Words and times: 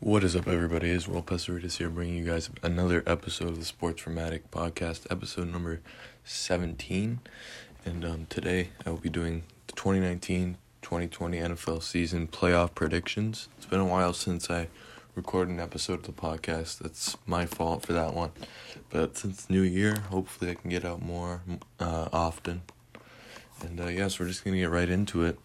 What 0.00 0.22
is 0.22 0.36
up, 0.36 0.46
everybody? 0.46 0.90
It's 0.90 1.08
World 1.08 1.26
Pesteritas 1.26 1.78
here, 1.78 1.90
bringing 1.90 2.14
you 2.14 2.24
guys 2.24 2.50
another 2.62 3.02
episode 3.04 3.48
of 3.48 3.58
the 3.58 3.64
Sports 3.64 4.04
Dramatic 4.04 4.48
podcast, 4.52 5.08
episode 5.10 5.50
number 5.50 5.80
17. 6.22 7.18
And 7.84 8.04
um, 8.04 8.26
today 8.30 8.68
I 8.86 8.90
will 8.90 8.98
be 8.98 9.08
doing 9.08 9.42
the 9.66 9.72
2019 9.72 10.56
2020 10.82 11.38
NFL 11.38 11.82
season 11.82 12.28
playoff 12.28 12.76
predictions. 12.76 13.48
It's 13.56 13.66
been 13.66 13.80
a 13.80 13.84
while 13.84 14.12
since 14.12 14.48
I 14.48 14.68
recorded 15.16 15.54
an 15.54 15.60
episode 15.60 15.94
of 15.94 16.02
the 16.04 16.12
podcast. 16.12 16.78
That's 16.78 17.16
my 17.26 17.44
fault 17.44 17.84
for 17.84 17.92
that 17.92 18.14
one. 18.14 18.30
But 18.90 19.16
since 19.16 19.50
New 19.50 19.62
Year, 19.62 19.96
hopefully 20.10 20.52
I 20.52 20.54
can 20.54 20.70
get 20.70 20.84
out 20.84 21.02
more 21.02 21.42
uh, 21.80 22.08
often. 22.12 22.62
And 23.60 23.80
uh, 23.80 23.88
yes, 23.88 24.20
we're 24.20 24.28
just 24.28 24.44
going 24.44 24.54
to 24.54 24.60
get 24.60 24.70
right 24.70 24.88
into 24.88 25.24
it. 25.24 25.40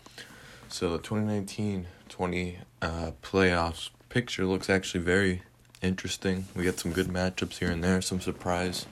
So, 0.70 0.92
the 0.92 1.00
2019 1.00 1.88
20 2.08 2.60
uh, 2.84 3.12
playoffs 3.24 3.90
picture 4.14 4.46
looks 4.46 4.70
actually 4.70 5.04
very 5.04 5.42
interesting. 5.82 6.46
We 6.56 6.64
get 6.64 6.80
some 6.80 6.92
good 6.92 7.08
matchups 7.08 7.58
here 7.58 7.72
and 7.72 7.84
there, 7.84 8.00
some 8.00 8.22
surprise 8.22 8.86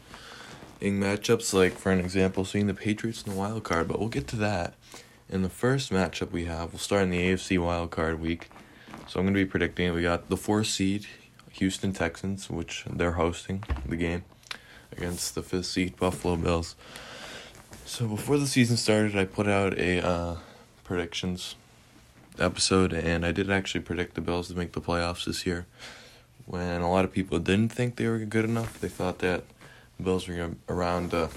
in 0.80 1.00
matchups, 1.00 1.54
like 1.54 1.74
for 1.74 1.92
an 1.92 2.00
example, 2.00 2.44
seeing 2.44 2.66
the 2.66 2.74
Patriots 2.74 3.22
in 3.22 3.32
the 3.32 3.38
wild 3.38 3.64
card, 3.64 3.88
but 3.88 4.00
we'll 4.00 4.10
get 4.10 4.28
to 4.30 4.36
that. 4.38 4.74
In 5.30 5.44
the 5.44 5.50
first 5.50 5.92
matchup 5.92 6.32
we 6.32 6.46
have, 6.46 6.74
we'll 6.74 6.80
start 6.80 7.04
in 7.04 7.12
the 7.12 7.20
AFC 7.20 7.64
wild 7.64 7.92
card 7.92 8.20
week. 8.20 8.50
So 9.08 9.20
I'm 9.20 9.28
going 9.28 9.36
to 9.36 9.46
be 9.46 9.46
predicting. 9.46 9.94
We 9.94 10.02
got 10.02 10.28
the 10.28 10.38
four 10.38 10.64
seed 10.64 11.06
Houston 11.52 11.94
Texans, 11.94 12.50
which 12.50 12.84
they're 12.90 13.12
hosting 13.12 13.64
the 13.86 13.98
game 13.98 14.24
against 14.92 15.36
the 15.36 15.44
fifth 15.44 15.68
seed 15.68 15.98
Buffalo 15.98 16.36
Bills. 16.36 16.76
So 17.86 18.08
before 18.08 18.40
the 18.40 18.48
season 18.48 18.76
started, 18.76 19.16
I 19.16 19.26
put 19.26 19.48
out 19.48 19.78
a 19.78 20.04
uh, 20.04 20.38
predictions 20.84 21.56
episode, 22.40 22.94
and 22.94 23.26
I 23.26 23.32
did 23.32 23.50
actually 23.50 23.82
predict 23.82 24.16
the 24.16 24.22
Bills 24.22 24.48
to 24.50 24.56
make 24.56 24.74
the 24.74 24.82
playoffs 24.82 25.26
this 25.26 25.46
year. 25.46 25.66
When 26.46 26.82
a 26.82 26.90
lot 26.90 27.06
of 27.06 27.12
people 27.12 27.40
didn't 27.40 27.72
think 27.72 27.96
they 27.96 28.08
were 28.08 28.20
good 28.20 28.46
enough, 28.46 28.80
they 28.80 28.90
thought 28.90 29.20
that 29.20 29.44
the 29.98 30.04
Bills 30.04 30.28
were 30.28 30.52
around, 30.68 31.14
uh, 31.14 31.28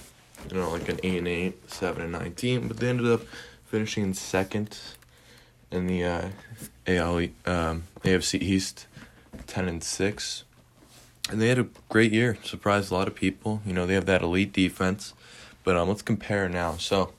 you 0.51 0.57
know, 0.57 0.71
like 0.71 0.89
an 0.89 1.01
eight 1.03 1.19
and 1.19 1.29
eight, 1.29 1.71
seven 1.71 2.03
and 2.03 2.13
nineteen, 2.13 2.69
but 2.69 2.79
they 2.79 2.89
ended 2.89 3.07
up 3.07 3.23
finishing 3.67 4.15
second 4.15 4.79
in 5.71 5.87
the 5.87 6.05
uh, 6.05 6.29
AL 6.87 7.19
um, 7.47 7.85
AFC 8.03 8.41
East, 8.41 8.87
ten 9.47 9.69
and 9.69 9.83
six, 9.83 10.45
and 11.31 11.41
they 11.41 11.49
had 11.49 11.59
a 11.59 11.67
great 11.89 12.13
year. 12.13 12.39
Surprised 12.43 12.91
a 12.91 12.95
lot 12.95 13.09
of 13.09 13.15
people. 13.15 13.61
You 13.67 13.73
know, 13.73 13.87
they 13.87 13.95
have 13.95 14.07
that 14.07 14.23
elite 14.23 14.53
defense, 14.53 15.15
but 15.65 15.77
um, 15.77 15.89
let's 15.89 16.03
compare 16.03 16.49
now. 16.49 16.77
So, 16.77 17.13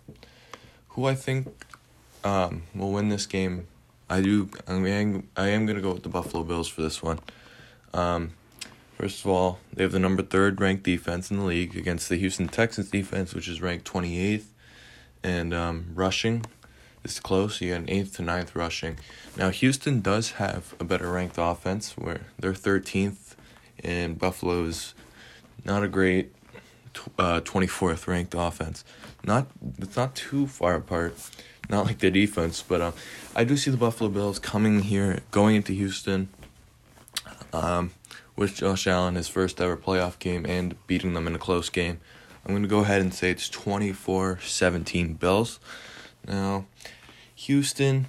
who 0.90 1.06
I 1.06 1.16
think 1.16 1.66
um, 2.26 2.64
will 2.74 2.92
win 2.92 3.08
this 3.10 3.26
game. 3.26 3.68
I 4.10 4.22
do. 4.22 4.50
I 4.68 4.74
mean, 4.74 5.30
I 5.38 5.50
am 5.50 5.66
gonna 5.66 5.82
go 5.82 5.94
with 5.94 6.04
the 6.04 6.10
Buffalo 6.10 6.44
Bills 6.44 6.68
for 6.68 6.82
this 6.82 7.02
one. 7.02 7.20
Um, 7.94 8.32
first 8.98 9.24
of 9.24 9.32
all, 9.32 9.60
they 9.72 9.84
have 9.84 9.92
the 9.92 10.00
number 10.00 10.22
third 10.22 10.60
ranked 10.60 10.84
defense 10.84 11.32
in 11.32 11.38
the 11.38 11.46
league 11.46 11.78
against 11.78 12.10
the 12.10 12.18
Houston 12.18 12.48
Texans 12.48 12.90
defense, 12.90 13.34
which 13.34 13.48
is 13.48 13.62
ranked 13.62 13.86
twenty 13.86 14.20
eighth, 14.20 14.52
and 15.24 15.54
um, 15.54 15.92
rushing 15.94 16.46
is 17.04 17.20
close. 17.20 17.62
You 17.62 17.72
got 17.72 17.82
an 17.82 17.90
eighth 17.90 18.18
to 18.18 18.24
ninth 18.24 18.56
rushing. 18.56 18.98
Now 19.38 19.50
Houston 19.50 20.02
does 20.02 20.32
have 20.32 20.76
a 20.80 20.84
better 20.84 21.12
ranked 21.12 21.38
offense, 21.38 21.96
where 21.98 22.22
they're 22.40 22.56
thirteenth, 22.56 23.36
and 23.84 24.20
Buffalo 24.20 24.66
is 24.66 24.94
not 25.64 25.84
a 25.84 25.88
great 25.88 26.34
uh, 27.18 27.42
24th 27.42 28.08
ranked 28.08 28.36
offense. 28.38 28.84
Not 29.24 29.48
it's 29.80 29.96
not 29.96 30.16
too 30.16 30.48
far 30.48 30.76
apart 30.76 31.18
not 31.70 31.86
like 31.86 32.00
the 32.00 32.12
defense, 32.12 32.64
but 32.68 32.82
uh, 32.82 32.92
I 33.36 33.44
do 33.44 33.58
see 33.58 33.72
the 33.72 33.78
Buffalo 33.78 34.10
Bills 34.10 34.40
coming 34.40 34.82
here, 34.82 35.20
going 35.32 35.56
into 35.56 35.74
Houston, 35.74 36.30
um, 37.54 37.92
with 38.36 38.56
Josh 38.56 38.88
Allen 38.88 39.16
his 39.16 39.28
first 39.28 39.62
ever 39.62 39.78
playoff 39.78 40.20
game 40.20 40.46
and 40.46 40.76
beating 40.88 41.14
them 41.14 41.28
in 41.28 41.36
a 41.36 41.40
close 41.40 41.70
game. 41.70 42.00
I'm 42.46 42.52
going 42.52 42.64
to 42.64 42.70
go 42.70 42.80
ahead 42.80 43.02
and 43.02 43.14
say 43.14 43.32
it's 43.32 43.50
24-17 43.50 45.18
Bills. 45.18 45.60
Now, 46.28 46.66
Houston, 47.36 48.08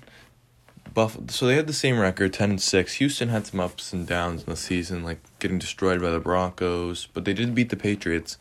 Buffalo. 0.93 1.27
So 1.29 1.47
they 1.47 1.57
had 1.57 1.67
the 1.67 1.73
same 1.73 1.99
record, 1.99 2.33
10 2.33 2.51
and 2.51 2.61
6. 2.61 2.95
Houston 2.95 3.29
had 3.29 3.47
some 3.47 3.61
ups 3.61 3.93
and 3.93 4.07
downs 4.07 4.43
in 4.43 4.51
the 4.51 4.57
season, 4.57 5.05
like 5.05 5.21
getting 5.39 5.59
destroyed 5.59 6.01
by 6.01 6.11
the 6.11 6.21
Broncos, 6.21 7.07
but 7.13 7.25
they 7.25 7.33
did 7.33 7.55
beat 7.55 7.71
the 7.71 7.77
Patriots. 7.77 8.37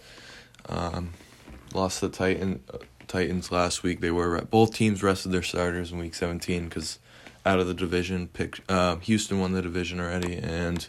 Um, 0.68 1.14
lost 1.74 2.02
the 2.02 2.09
Titan. 2.09 2.64
Titans 3.08 3.52
last 3.52 3.84
week. 3.84 4.02
They 4.02 4.12
were 4.12 4.42
both 4.42 4.74
teams 4.74 5.04
rested 5.04 5.32
their 5.32 5.44
starters 5.44 5.92
in 5.92 5.98
Week 5.98 6.16
17 6.16 6.66
because 6.66 7.00
out 7.46 7.60
of 7.60 7.68
the 7.68 7.74
division, 7.74 8.28
pick 8.28 8.60
uh, 8.68 8.98
Houston 8.98 9.40
won 9.40 9.54
the 9.54 9.62
division 9.62 10.00
already, 10.00 10.38
and 10.38 10.88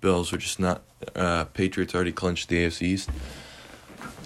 Bills 0.00 0.32
were 0.32 0.38
just 0.38 0.58
not. 0.58 0.82
Uh, 1.14 1.44
Patriots 1.44 1.94
already 1.94 2.12
clinched 2.12 2.48
the 2.48 2.66
AFC 2.66 2.82
East. 2.82 3.10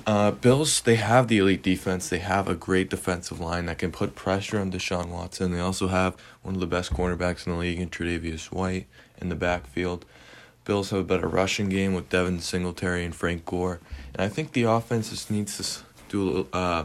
Uh, 0.07 0.31
Bills, 0.31 0.81
they 0.83 0.95
have 0.95 1.27
the 1.27 1.39
elite 1.39 1.63
defense. 1.63 2.09
They 2.09 2.21
have 2.21 2.47
a 2.47 2.55
great 2.55 2.89
defensive 2.89 3.41
line 3.41 3.67
that 3.67 3.79
can 3.79 3.91
put 3.91 4.15
pressure 4.15 4.61
on 4.61 4.71
Deshaun 4.71 5.09
Watson. 5.09 5.51
They 5.51 5.59
also 5.59 5.89
have 5.89 6.17
one 6.43 6.55
of 6.55 6.61
the 6.61 6.67
best 6.67 6.93
cornerbacks 6.93 7.47
in 7.47 7.53
the 7.53 7.59
league 7.59 7.81
in 7.81 7.91
Tre'Davious 7.91 8.53
White 8.53 8.87
in 9.21 9.31
the 9.31 9.35
backfield. 9.35 10.05
Bills 10.65 10.91
have 10.91 11.01
a 11.01 11.05
better 11.05 11.29
rushing 11.29 11.69
game 11.69 11.93
with 11.93 12.09
Devin 12.09 12.41
Singletary 12.41 13.05
and 13.05 13.15
Frank 13.15 13.45
Gore. 13.45 13.81
And 14.15 14.23
I 14.23 14.29
think 14.29 14.53
the 14.53 14.63
offense 14.65 15.11
just 15.11 15.31
needs 15.31 15.57
to 15.57 15.85
do 16.09 16.23
a 16.23 16.25
little 16.25 16.49
uh, 16.53 16.85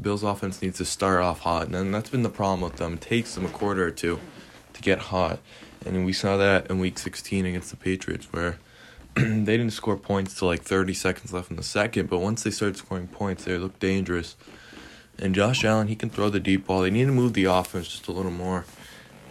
Bills 0.00 0.22
offense 0.22 0.62
needs 0.62 0.78
to 0.78 0.84
start 0.84 1.20
off 1.20 1.40
hot, 1.40 1.68
and 1.68 1.94
that's 1.94 2.10
been 2.10 2.22
the 2.22 2.30
problem 2.30 2.60
with 2.60 2.76
them. 2.76 2.94
It 2.94 3.02
takes 3.02 3.34
them 3.34 3.44
a 3.44 3.48
quarter 3.48 3.86
or 3.86 3.90
two 3.90 4.18
to 4.72 4.82
get 4.82 4.98
hot, 4.98 5.38
and 5.84 6.04
we 6.04 6.12
saw 6.12 6.36
that 6.36 6.70
in 6.70 6.78
Week 6.78 6.98
16 6.98 7.44
against 7.44 7.70
the 7.70 7.76
Patriots, 7.76 8.32
where 8.32 8.58
they 9.14 9.56
didn't 9.56 9.70
score 9.70 9.96
points 9.96 10.38
till 10.38 10.48
like 10.48 10.62
30 10.62 10.94
seconds 10.94 11.32
left 11.32 11.50
in 11.50 11.56
the 11.56 11.62
second, 11.62 12.08
but 12.08 12.18
once 12.18 12.42
they 12.42 12.50
started 12.50 12.76
scoring 12.78 13.06
points, 13.06 13.44
they 13.44 13.58
looked 13.58 13.80
dangerous. 13.80 14.36
And 15.18 15.34
Josh 15.34 15.64
Allen, 15.64 15.88
he 15.88 15.94
can 15.94 16.08
throw 16.08 16.30
the 16.30 16.40
deep 16.40 16.66
ball. 16.66 16.80
They 16.80 16.90
need 16.90 17.04
to 17.04 17.12
move 17.12 17.34
the 17.34 17.44
offense 17.44 17.88
just 17.88 18.08
a 18.08 18.12
little 18.12 18.30
more. 18.30 18.64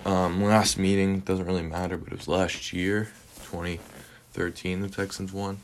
Um, 0.05 0.43
last 0.43 0.77
meeting 0.77 1.19
doesn't 1.21 1.45
really 1.45 1.63
matter, 1.63 1.97
but 1.97 2.13
it 2.13 2.17
was 2.17 2.27
last 2.27 2.71
year, 2.71 3.11
2013, 3.43 4.81
the 4.81 4.89
Texans 4.89 5.33
won 5.33 5.59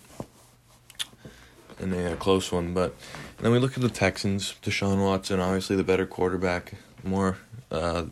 and 1.79 1.93
they 1.93 2.03
had 2.03 2.13
a 2.13 2.17
close 2.17 2.51
one. 2.51 2.73
But 2.73 2.95
then 3.39 3.51
we 3.51 3.59
look 3.59 3.75
at 3.75 3.83
the 3.83 3.89
Texans. 3.89 4.55
Deshaun 4.61 5.03
Watson, 5.03 5.39
obviously 5.39 5.75
the 5.75 5.83
better 5.83 6.05
quarterback. 6.05 6.73
More, 7.03 7.37
uh, 7.71 8.05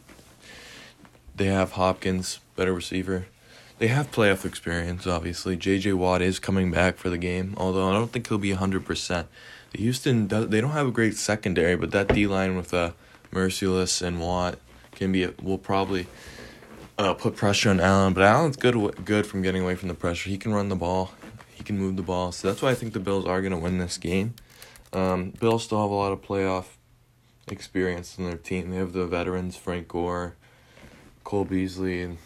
they 1.36 1.46
have 1.46 1.74
Hopkins, 1.74 2.40
better 2.56 2.74
receiver. 2.74 3.26
They 3.78 3.88
have 3.88 4.12
playoff 4.12 4.46
experience, 4.46 5.06
obviously. 5.06 5.58
J.J. 5.58 5.94
Watt 5.94 6.22
is 6.22 6.40
coming 6.40 6.72
back 6.72 6.98
for 6.98 7.10
the 7.10 7.18
game, 7.18 7.56
although 7.58 7.90
I 7.90 7.94
don't 7.94 8.10
think 8.10 8.30
he'll 8.30 8.38
be 8.38 8.54
100%. 8.54 9.26
The 9.72 9.78
Houston, 9.80 10.30
they 10.30 10.62
don't 10.62 10.72
have 10.72 10.88
a 10.88 10.92
great 10.92 11.18
secondary, 11.18 11.76
but 11.76 11.92
that 11.92 12.08
D 12.14 12.26
line 12.26 12.56
with 12.56 12.74
uh, 12.74 12.92
Mercilus 13.34 14.02
and 14.02 14.22
Watt 14.22 14.60
can 14.92 15.12
be, 15.12 15.28
will 15.42 15.58
probably 15.58 16.08
uh, 16.98 17.14
put 17.16 17.36
pressure 17.36 17.70
on 17.70 17.82
Allen. 17.82 18.14
But 18.14 18.24
Allen's 18.24 18.56
good, 18.56 19.04
good 19.04 19.28
from 19.28 19.42
getting 19.42 19.64
away 19.64 19.76
from 19.76 19.90
the 19.90 19.94
pressure. 19.94 20.30
He 20.30 20.38
can 20.38 20.54
run 20.54 20.70
the 20.70 20.76
ball. 20.78 21.12
Can 21.66 21.78
move 21.78 21.96
the 21.96 22.04
ball. 22.04 22.32
So 22.32 22.48
that's 22.48 22.62
why 22.62 22.72
I 22.72 22.76
think 22.76 22.94
the 22.94 23.00
Bills 23.00 23.26
are 23.26 23.42
going 23.42 23.52
to 23.52 23.58
win 23.58 23.78
this 23.78 23.98
game. 23.98 24.36
Um, 24.94 25.32
Bills 25.32 25.64
still 25.64 25.82
have 25.82 25.90
a 25.90 25.94
lot 25.94 26.12
of 26.12 26.22
playoff 26.22 26.66
experience 27.48 28.18
in 28.18 28.26
their 28.26 28.38
team. 28.38 28.72
They 28.72 28.78
have 28.78 28.94
the 28.94 29.06
veterans 29.06 29.58
Frank 29.58 29.88
Gore, 29.88 30.36
Cole 31.24 31.46
Beasley, 31.46 32.02
and 32.02 32.18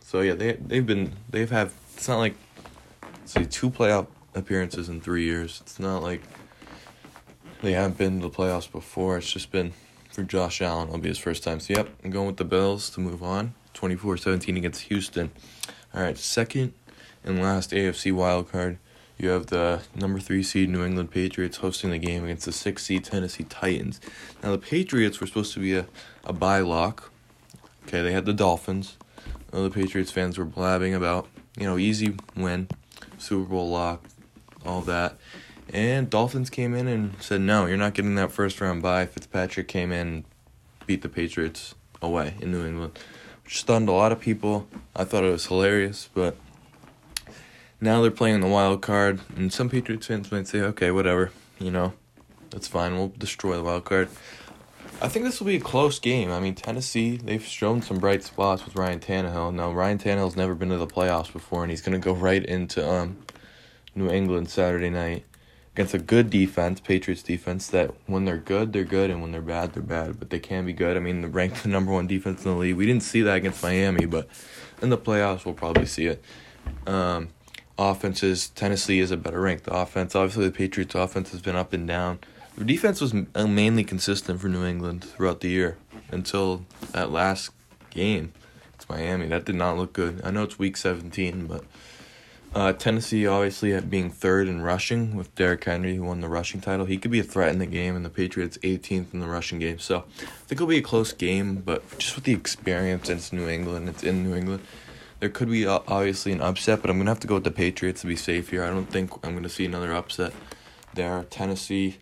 so 0.00 0.20
yeah, 0.20 0.34
they 0.34 0.52
they've 0.52 0.86
been 0.86 1.12
they've 1.28 1.50
had. 1.50 1.70
It's 1.94 2.08
not 2.08 2.18
like 2.18 2.34
say 3.24 3.44
two 3.44 3.70
playoff 3.70 4.06
appearances 4.34 4.88
in 4.88 5.00
three 5.00 5.24
years. 5.24 5.60
It's 5.62 5.78
not 5.78 6.02
like 6.02 6.22
they 7.62 7.72
haven't 7.72 7.98
been 7.98 8.20
to 8.20 8.28
the 8.28 8.34
playoffs 8.34 8.70
before. 8.70 9.18
It's 9.18 9.30
just 9.30 9.50
been 9.50 9.72
for 10.10 10.22
Josh 10.22 10.60
Allen. 10.60 10.88
It'll 10.88 11.00
be 11.00 11.08
his 11.08 11.18
first 11.18 11.42
time. 11.42 11.60
So 11.60 11.74
yep, 11.74 11.88
I'm 12.04 12.10
going 12.10 12.26
with 12.26 12.36
the 12.36 12.44
Bills 12.44 12.90
to 12.90 13.00
move 13.00 13.22
on. 13.22 13.54
24-17 13.74 14.56
against 14.56 14.82
Houston. 14.82 15.30
All 15.94 16.02
right, 16.02 16.18
second 16.18 16.74
and 17.24 17.42
last 17.42 17.70
AFC 17.70 18.12
wildcard, 18.12 18.78
you 19.18 19.28
have 19.28 19.46
the 19.46 19.82
number 19.94 20.18
three 20.18 20.42
seed 20.42 20.70
New 20.70 20.84
England 20.84 21.10
Patriots 21.10 21.58
hosting 21.58 21.90
the 21.90 21.98
game 21.98 22.24
against 22.24 22.46
the 22.46 22.52
six 22.52 22.84
seed 22.84 23.04
Tennessee 23.04 23.44
Titans. 23.44 24.00
Now 24.42 24.52
the 24.52 24.58
Patriots 24.58 25.20
were 25.20 25.26
supposed 25.26 25.52
to 25.54 25.60
be 25.60 25.76
a, 25.76 25.86
a 26.24 26.32
bye 26.32 26.60
lock. 26.60 27.12
Okay, 27.86 28.02
they 28.02 28.12
had 28.12 28.24
the 28.24 28.32
Dolphins. 28.32 28.96
All 29.52 29.62
the 29.62 29.70
Patriots 29.70 30.10
fans 30.10 30.38
were 30.38 30.44
blabbing 30.44 30.94
about, 30.94 31.28
you 31.58 31.66
know, 31.66 31.76
easy 31.76 32.16
win, 32.36 32.68
Super 33.18 33.50
Bowl 33.50 33.68
lock, 33.68 34.04
all 34.64 34.80
that. 34.82 35.16
And 35.72 36.08
Dolphins 36.08 36.50
came 36.50 36.74
in 36.74 36.88
and 36.88 37.14
said, 37.20 37.40
no, 37.40 37.66
you're 37.66 37.76
not 37.76 37.94
getting 37.94 38.14
that 38.14 38.32
first 38.32 38.60
round 38.60 38.82
bye. 38.82 39.06
Fitzpatrick 39.06 39.68
came 39.68 39.92
in 39.92 40.08
and 40.08 40.24
beat 40.86 41.02
the 41.02 41.08
Patriots 41.08 41.74
away 42.00 42.34
in 42.40 42.52
New 42.52 42.64
England, 42.64 42.98
which 43.44 43.60
stunned 43.60 43.88
a 43.88 43.92
lot 43.92 44.12
of 44.12 44.20
people. 44.20 44.66
I 44.96 45.04
thought 45.04 45.24
it 45.24 45.30
was 45.30 45.46
hilarious, 45.46 46.08
but 46.14 46.36
now 47.80 48.02
they're 48.02 48.10
playing 48.10 48.40
the 48.40 48.46
wild 48.46 48.82
card, 48.82 49.20
and 49.36 49.52
some 49.52 49.70
Patriots 49.70 50.06
fans 50.06 50.30
might 50.30 50.46
say, 50.46 50.60
okay, 50.60 50.90
whatever, 50.90 51.30
you 51.58 51.70
know, 51.70 51.92
that's 52.50 52.68
fine. 52.68 52.94
We'll 52.94 53.12
destroy 53.16 53.56
the 53.56 53.62
wild 53.62 53.84
card. 53.84 54.08
I 55.02 55.08
think 55.08 55.24
this 55.24 55.40
will 55.40 55.46
be 55.46 55.56
a 55.56 55.60
close 55.60 55.98
game. 55.98 56.30
I 56.30 56.40
mean, 56.40 56.54
Tennessee, 56.54 57.16
they've 57.16 57.42
shown 57.42 57.80
some 57.80 57.98
bright 57.98 58.22
spots 58.22 58.66
with 58.66 58.76
Ryan 58.76 59.00
Tannehill. 59.00 59.54
Now, 59.54 59.72
Ryan 59.72 59.98
Tannehill's 59.98 60.36
never 60.36 60.54
been 60.54 60.68
to 60.68 60.76
the 60.76 60.86
playoffs 60.86 61.32
before, 61.32 61.62
and 61.62 61.70
he's 61.70 61.80
going 61.80 61.98
to 61.98 62.04
go 62.04 62.12
right 62.12 62.44
into 62.44 62.86
um, 62.86 63.16
New 63.94 64.10
England 64.10 64.50
Saturday 64.50 64.90
night 64.90 65.24
against 65.74 65.94
a 65.94 65.98
good 65.98 66.28
defense, 66.28 66.80
Patriots 66.80 67.22
defense, 67.22 67.68
that 67.68 67.94
when 68.06 68.26
they're 68.26 68.36
good, 68.36 68.74
they're 68.74 68.84
good, 68.84 69.08
and 69.08 69.22
when 69.22 69.32
they're 69.32 69.40
bad, 69.40 69.72
they're 69.72 69.82
bad. 69.82 70.18
But 70.18 70.28
they 70.28 70.38
can 70.38 70.66
be 70.66 70.74
good. 70.74 70.98
I 70.98 71.00
mean, 71.00 71.22
they're 71.22 71.30
ranked 71.30 71.62
the 71.62 71.70
number 71.70 71.92
one 71.92 72.06
defense 72.06 72.44
in 72.44 72.50
the 72.50 72.58
league. 72.58 72.76
We 72.76 72.84
didn't 72.84 73.04
see 73.04 73.22
that 73.22 73.36
against 73.36 73.62
Miami, 73.62 74.04
but 74.04 74.28
in 74.82 74.90
the 74.90 74.98
playoffs, 74.98 75.46
we'll 75.46 75.54
probably 75.54 75.86
see 75.86 76.06
it. 76.06 76.22
Um, 76.86 77.28
offenses, 77.80 78.50
Tennessee 78.50 79.00
is 79.00 79.10
a 79.10 79.16
better 79.16 79.40
ranked 79.40 79.66
offense. 79.70 80.14
Obviously, 80.14 80.44
the 80.44 80.52
Patriots' 80.52 80.94
offense 80.94 81.32
has 81.32 81.40
been 81.40 81.56
up 81.56 81.72
and 81.72 81.88
down. 81.88 82.18
The 82.56 82.64
defense 82.64 83.00
was 83.00 83.14
uh, 83.34 83.46
mainly 83.46 83.84
consistent 83.84 84.40
for 84.40 84.48
New 84.48 84.64
England 84.64 85.04
throughout 85.04 85.40
the 85.40 85.48
year 85.48 85.78
until 86.10 86.66
that 86.92 87.10
last 87.10 87.50
game. 87.90 88.32
It's 88.74 88.88
Miami. 88.88 89.26
That 89.28 89.46
did 89.46 89.54
not 89.54 89.78
look 89.78 89.94
good. 89.94 90.20
I 90.22 90.30
know 90.30 90.42
it's 90.42 90.58
week 90.58 90.76
17, 90.76 91.46
but 91.46 91.64
uh, 92.54 92.72
Tennessee 92.72 93.26
obviously 93.26 93.78
being 93.80 94.10
third 94.10 94.48
in 94.48 94.60
rushing 94.60 95.16
with 95.16 95.34
Derrick 95.34 95.64
Henry, 95.64 95.96
who 95.96 96.02
won 96.02 96.20
the 96.20 96.28
rushing 96.28 96.60
title. 96.60 96.84
He 96.84 96.98
could 96.98 97.10
be 97.10 97.20
a 97.20 97.24
threat 97.24 97.50
in 97.50 97.60
the 97.60 97.66
game, 97.66 97.96
and 97.96 98.04
the 98.04 98.10
Patriots 98.10 98.58
18th 98.58 99.14
in 99.14 99.20
the 99.20 99.28
rushing 99.28 99.58
game. 99.58 99.78
So 99.78 100.04
I 100.18 100.24
think 100.46 100.52
it'll 100.52 100.66
be 100.66 100.78
a 100.78 100.82
close 100.82 101.12
game, 101.12 101.56
but 101.56 101.98
just 101.98 102.16
with 102.16 102.24
the 102.24 102.32
experience, 102.32 103.08
it's 103.08 103.32
New 103.32 103.48
England. 103.48 103.88
It's 103.88 104.02
in 104.02 104.24
New 104.24 104.34
England. 104.34 104.64
There 105.20 105.28
could 105.28 105.50
be 105.50 105.66
uh, 105.66 105.80
obviously 105.86 106.32
an 106.32 106.40
upset, 106.40 106.80
but 106.80 106.90
I'm 106.90 106.96
gonna 106.96 107.10
have 107.10 107.20
to 107.20 107.26
go 107.26 107.34
with 107.34 107.44
the 107.44 107.50
Patriots 107.50 108.00
to 108.00 108.06
be 108.06 108.16
safe 108.16 108.48
here. 108.48 108.64
I 108.64 108.68
don't 108.68 108.90
think 108.90 109.12
I'm 109.22 109.34
gonna 109.34 109.50
see 109.50 109.66
another 109.66 109.92
upset 109.92 110.32
there. 110.94 111.24
Tennessee, 111.24 111.98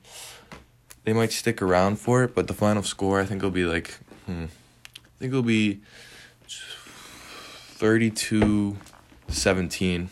they 1.02 1.12
might 1.12 1.32
stick 1.32 1.60
around 1.60 1.98
for 1.98 2.22
it, 2.22 2.36
but 2.36 2.46
the 2.46 2.54
final 2.54 2.84
score 2.84 3.20
I 3.20 3.24
think 3.24 3.42
will 3.42 3.50
be 3.50 3.64
like, 3.64 3.98
hmm, 4.26 4.44
I 4.44 5.18
think 5.18 5.32
it'll 5.32 5.42
be 5.42 5.80
32-17. 7.78 10.08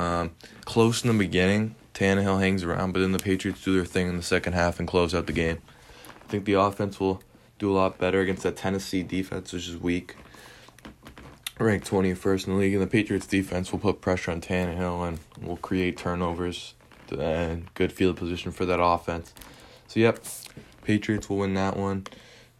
Um, 0.00 0.32
close 0.64 1.04
in 1.04 1.08
the 1.08 1.18
beginning. 1.18 1.76
Tannehill 1.94 2.40
hangs 2.40 2.64
around, 2.64 2.92
but 2.92 3.00
then 3.00 3.12
the 3.12 3.18
Patriots 3.18 3.62
do 3.62 3.74
their 3.74 3.84
thing 3.84 4.08
in 4.08 4.16
the 4.16 4.22
second 4.22 4.54
half 4.54 4.80
and 4.80 4.88
close 4.88 5.14
out 5.14 5.26
the 5.26 5.32
game. 5.32 5.58
I 6.24 6.28
think 6.28 6.46
the 6.46 6.54
offense 6.54 6.98
will 6.98 7.22
do 7.58 7.70
a 7.70 7.74
lot 7.74 7.98
better 7.98 8.20
against 8.20 8.42
that 8.42 8.56
Tennessee 8.56 9.04
defense, 9.04 9.52
which 9.52 9.68
is 9.68 9.76
weak 9.76 10.16
ranked 11.64 11.90
21st 11.90 12.46
in 12.46 12.52
the 12.54 12.58
league, 12.58 12.72
and 12.74 12.82
the 12.82 12.86
Patriots 12.86 13.26
defense 13.26 13.70
will 13.70 13.78
put 13.78 14.00
pressure 14.00 14.30
on 14.30 14.40
Tannehill 14.40 15.06
and 15.06 15.18
will 15.46 15.56
create 15.56 15.96
turnovers 15.96 16.74
and 17.10 17.72
good 17.74 17.92
field 17.92 18.16
position 18.16 18.52
for 18.52 18.64
that 18.64 18.80
offense. 18.80 19.34
So, 19.88 20.00
yep, 20.00 20.24
Patriots 20.82 21.28
will 21.28 21.38
win 21.38 21.54
that 21.54 21.76
one. 21.76 22.06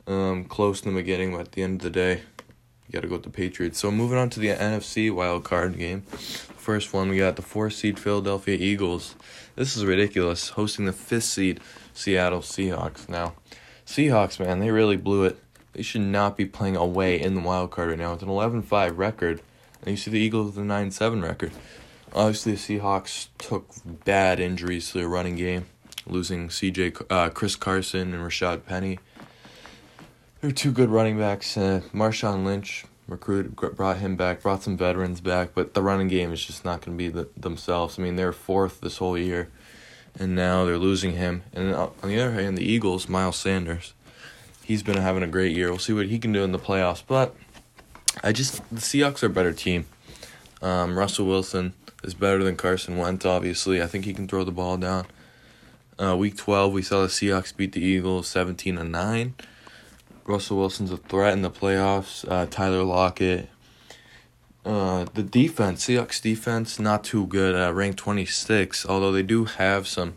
Um, 0.06 0.44
close 0.44 0.82
in 0.84 0.92
the 0.92 1.00
beginning, 1.00 1.32
but 1.32 1.40
at 1.40 1.52
the 1.52 1.62
end 1.62 1.80
of 1.80 1.84
the 1.84 1.90
day, 1.90 2.22
you 2.86 2.92
got 2.92 3.02
to 3.02 3.08
go 3.08 3.14
with 3.14 3.22
the 3.22 3.30
Patriots. 3.30 3.78
So, 3.78 3.90
moving 3.90 4.18
on 4.18 4.30
to 4.30 4.40
the 4.40 4.48
NFC 4.48 5.14
wild 5.14 5.44
card 5.44 5.78
game. 5.78 6.02
First 6.02 6.92
one, 6.92 7.08
we 7.08 7.18
got 7.18 7.36
the 7.36 7.42
four 7.42 7.70
seed 7.70 7.98
Philadelphia 7.98 8.56
Eagles. 8.56 9.14
This 9.56 9.76
is 9.76 9.84
ridiculous, 9.84 10.50
hosting 10.50 10.86
the 10.86 10.92
fifth 10.92 11.24
seed 11.24 11.60
Seattle 11.94 12.40
Seahawks. 12.40 13.08
Now, 13.08 13.34
Seahawks, 13.86 14.38
man, 14.38 14.58
they 14.58 14.70
really 14.70 14.96
blew 14.96 15.24
it 15.24 15.38
they 15.72 15.82
should 15.82 16.00
not 16.00 16.36
be 16.36 16.46
playing 16.46 16.76
away 16.76 17.20
in 17.20 17.34
the 17.34 17.40
wild 17.40 17.70
card 17.70 17.90
right 17.90 17.98
now. 17.98 18.12
It's 18.12 18.22
an 18.22 18.28
11-5 18.28 18.96
record, 18.96 19.40
and 19.82 19.90
you 19.90 19.96
see 19.96 20.10
the 20.10 20.18
Eagles 20.18 20.56
with 20.56 20.64
a 20.64 20.68
9-7 20.68 21.22
record. 21.22 21.52
Obviously, 22.12 22.52
the 22.52 22.58
Seahawks 22.58 23.28
took 23.38 23.68
bad 23.84 24.40
injuries 24.40 24.90
to 24.90 24.98
their 24.98 25.08
running 25.08 25.36
game, 25.36 25.66
losing 26.06 26.48
CJ, 26.48 27.06
uh, 27.08 27.30
Chris 27.30 27.54
Carson 27.54 28.12
and 28.12 28.22
Rashaad 28.24 28.66
Penny. 28.66 28.98
They're 30.40 30.50
two 30.50 30.72
good 30.72 30.88
running 30.88 31.18
backs. 31.18 31.56
Uh, 31.56 31.82
Marshawn 31.92 32.44
Lynch 32.44 32.84
recruited, 33.06 33.54
brought 33.54 33.98
him 33.98 34.16
back, 34.16 34.42
brought 34.42 34.62
some 34.62 34.76
veterans 34.76 35.20
back, 35.20 35.50
but 35.54 35.74
the 35.74 35.82
running 35.82 36.08
game 36.08 36.32
is 36.32 36.44
just 36.44 36.64
not 36.64 36.80
going 36.80 36.96
to 36.96 36.98
be 36.98 37.08
the, 37.08 37.28
themselves. 37.36 37.98
I 37.98 38.02
mean, 38.02 38.16
they're 38.16 38.32
fourth 38.32 38.80
this 38.80 38.96
whole 38.96 39.18
year, 39.18 39.50
and 40.18 40.34
now 40.34 40.64
they're 40.64 40.78
losing 40.78 41.12
him. 41.12 41.42
And 41.52 41.74
on 41.74 41.92
the 42.02 42.20
other 42.20 42.32
hand, 42.32 42.58
the 42.58 42.64
Eagles, 42.64 43.08
Miles 43.08 43.36
Sanders 43.36 43.94
he's 44.70 44.84
been 44.84 44.96
having 44.96 45.24
a 45.24 45.26
great 45.26 45.56
year. 45.56 45.68
We'll 45.68 45.80
see 45.80 45.92
what 45.92 46.06
he 46.06 46.20
can 46.20 46.32
do 46.32 46.44
in 46.44 46.52
the 46.52 46.58
playoffs. 46.58 47.02
But 47.04 47.34
I 48.22 48.30
just 48.30 48.62
the 48.70 48.80
Seahawks 48.80 49.24
are 49.24 49.26
a 49.26 49.30
better 49.30 49.52
team. 49.52 49.86
Um, 50.62 50.96
Russell 50.96 51.26
Wilson 51.26 51.74
is 52.04 52.14
better 52.14 52.44
than 52.44 52.54
Carson 52.54 52.96
Wentz. 52.96 53.24
Obviously, 53.24 53.82
I 53.82 53.88
think 53.88 54.04
he 54.04 54.14
can 54.14 54.28
throw 54.28 54.44
the 54.44 54.52
ball 54.52 54.76
down. 54.76 55.06
Uh, 55.98 56.16
week 56.16 56.36
twelve, 56.36 56.72
we 56.72 56.82
saw 56.82 57.02
the 57.02 57.08
Seahawks 57.08 57.54
beat 57.54 57.72
the 57.72 57.82
Eagles 57.82 58.28
seventeen 58.28 58.76
to 58.76 58.84
nine. 58.84 59.34
Russell 60.24 60.58
Wilson's 60.58 60.92
a 60.92 60.96
threat 60.96 61.32
in 61.32 61.42
the 61.42 61.50
playoffs. 61.50 62.24
Uh, 62.30 62.46
Tyler 62.46 62.84
Lockett. 62.84 63.48
Uh, 64.64 65.06
the 65.14 65.22
defense, 65.22 65.86
Seahawks 65.86 66.22
defense, 66.22 66.78
not 66.78 67.02
too 67.02 67.26
good. 67.26 67.56
Uh, 67.56 67.72
ranked 67.72 67.98
26, 67.98 68.84
although 68.84 69.10
they 69.10 69.22
do 69.22 69.46
have 69.46 69.88
some 69.88 70.14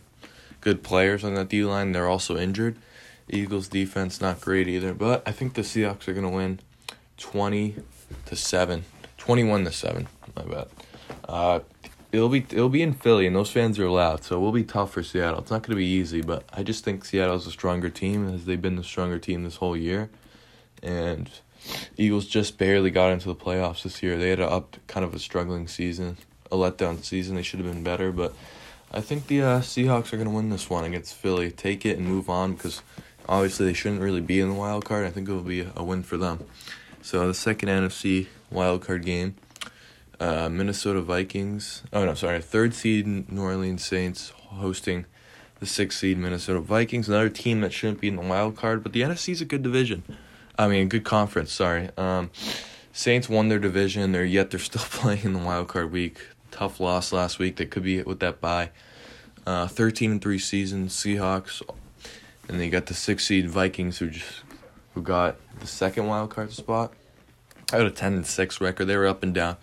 good 0.59 0.83
players 0.83 1.23
on 1.23 1.33
that 1.35 1.47
D 1.47 1.63
line. 1.63 1.93
They're 1.93 2.09
also 2.09 2.37
injured. 2.37 2.77
Eagles 3.33 3.67
defense 3.67 4.21
not 4.21 4.39
great 4.39 4.67
either, 4.67 4.93
but 4.93 5.23
I 5.25 5.31
think 5.31 5.55
the 5.55 5.61
Seahawks 5.61 6.07
are 6.07 6.13
gonna 6.13 6.29
win 6.29 6.59
twenty 7.17 7.75
to 8.25 8.35
seven. 8.35 8.85
Twenty 9.17 9.43
one 9.43 9.65
to 9.65 9.71
seven, 9.71 10.07
my 10.35 10.43
bad. 10.43 10.67
Uh 11.27 11.59
it'll 12.11 12.29
be 12.29 12.45
it'll 12.49 12.69
be 12.69 12.81
in 12.81 12.93
Philly 12.93 13.25
and 13.25 13.35
those 13.35 13.49
fans 13.49 13.79
are 13.79 13.89
loud, 13.89 14.23
so 14.23 14.37
it 14.37 14.39
will 14.39 14.51
be 14.51 14.63
tough 14.63 14.91
for 14.91 15.03
Seattle. 15.03 15.39
It's 15.39 15.51
not 15.51 15.63
gonna 15.63 15.77
be 15.77 15.85
easy, 15.85 16.21
but 16.21 16.43
I 16.53 16.63
just 16.63 16.83
think 16.83 17.05
Seattle's 17.05 17.47
a 17.47 17.51
stronger 17.51 17.89
team 17.89 18.27
as 18.33 18.45
they've 18.45 18.61
been 18.61 18.75
the 18.75 18.83
stronger 18.83 19.19
team 19.19 19.43
this 19.43 19.57
whole 19.57 19.75
year. 19.75 20.09
And 20.81 21.29
Eagles 21.97 22.27
just 22.27 22.57
barely 22.57 22.91
got 22.91 23.11
into 23.11 23.27
the 23.27 23.35
playoffs 23.35 23.83
this 23.83 24.03
year. 24.03 24.17
They 24.17 24.29
had 24.29 24.39
a 24.39 24.47
up 24.49 24.77
kind 24.87 25.05
of 25.05 25.13
a 25.13 25.19
struggling 25.19 25.67
season, 25.67 26.17
a 26.51 26.55
letdown 26.55 27.03
season. 27.03 27.35
They 27.35 27.41
should 27.41 27.59
have 27.59 27.71
been 27.71 27.83
better, 27.83 28.11
but 28.11 28.33
I 28.91 29.01
think 29.01 29.25
the 29.25 29.41
uh, 29.41 29.59
Seahawks 29.61 30.13
are 30.13 30.17
going 30.17 30.29
to 30.29 30.35
win 30.35 30.49
this 30.49 30.69
one 30.69 30.85
against 30.85 31.15
Philly. 31.15 31.49
Take 31.51 31.83
it 31.83 31.97
and 31.97 32.07
move 32.07 32.29
on 32.29 32.53
because 32.53 32.83
Obviously, 33.27 33.65
they 33.65 33.73
shouldn't 33.73 34.01
really 34.01 34.21
be 34.21 34.39
in 34.39 34.49
the 34.49 34.55
wild 34.55 34.85
card. 34.85 35.05
I 35.05 35.09
think 35.09 35.29
it 35.29 35.33
will 35.33 35.41
be 35.41 35.67
a 35.75 35.83
win 35.83 36.03
for 36.03 36.17
them. 36.17 36.45
So 37.01 37.27
the 37.27 37.33
second 37.33 37.69
NFC 37.69 38.27
wild 38.49 38.81
card 38.81 39.05
game, 39.05 39.35
uh, 40.19 40.49
Minnesota 40.49 41.01
Vikings. 41.01 41.83
Oh 41.91 42.05
no, 42.05 42.13
sorry, 42.13 42.41
third 42.41 42.73
seed 42.73 43.31
New 43.31 43.41
Orleans 43.41 43.83
Saints 43.83 44.29
hosting 44.29 45.05
the 45.59 45.65
sixth 45.65 45.99
seed 45.99 46.17
Minnesota 46.17 46.59
Vikings. 46.59 47.07
Another 47.07 47.29
team 47.29 47.61
that 47.61 47.73
shouldn't 47.73 48.01
be 48.01 48.07
in 48.07 48.15
the 48.15 48.21
wild 48.21 48.55
card, 48.55 48.83
but 48.83 48.93
the 48.93 49.01
NFC 49.01 49.29
is 49.29 49.41
a 49.41 49.45
good 49.45 49.63
division. 49.63 50.03
I 50.57 50.67
mean, 50.67 50.87
good 50.87 51.03
conference. 51.03 51.51
Sorry. 51.51 51.89
Um, 51.97 52.29
Saints 52.91 53.27
won 53.27 53.49
their 53.49 53.59
division. 53.59 54.11
They're 54.11 54.23
yet 54.23 54.51
they're 54.51 54.59
still 54.59 54.81
playing 54.89 55.23
in 55.23 55.33
the 55.33 55.39
wild 55.39 55.67
card 55.67 55.91
week. 55.91 56.19
Tough 56.51 56.79
loss 56.79 57.11
last 57.11 57.39
week. 57.39 57.55
They 57.55 57.65
could 57.65 57.83
be 57.83 58.01
with 58.03 58.19
that 58.19 58.39
bye. 58.39 58.69
Uh, 59.45 59.67
thirteen 59.67 60.11
and 60.11 60.21
three 60.21 60.39
season 60.39 60.87
Seahawks 60.87 61.61
and 62.47 62.57
then 62.57 62.65
you 62.65 62.71
got 62.71 62.87
the 62.87 62.93
six 62.93 63.25
seed 63.25 63.49
Vikings 63.49 63.97
who 63.97 64.09
just 64.09 64.43
who 64.93 65.01
got 65.01 65.37
the 65.59 65.67
second 65.67 66.07
wild 66.07 66.29
card 66.29 66.51
spot. 66.51 66.93
I 67.71 67.77
had 67.77 67.85
a 67.85 67.91
ten 67.91 68.13
and 68.13 68.25
six 68.25 68.61
record. 68.61 68.85
They 68.85 68.97
were 68.97 69.07
up 69.07 69.23
and 69.23 69.33
down. 69.33 69.57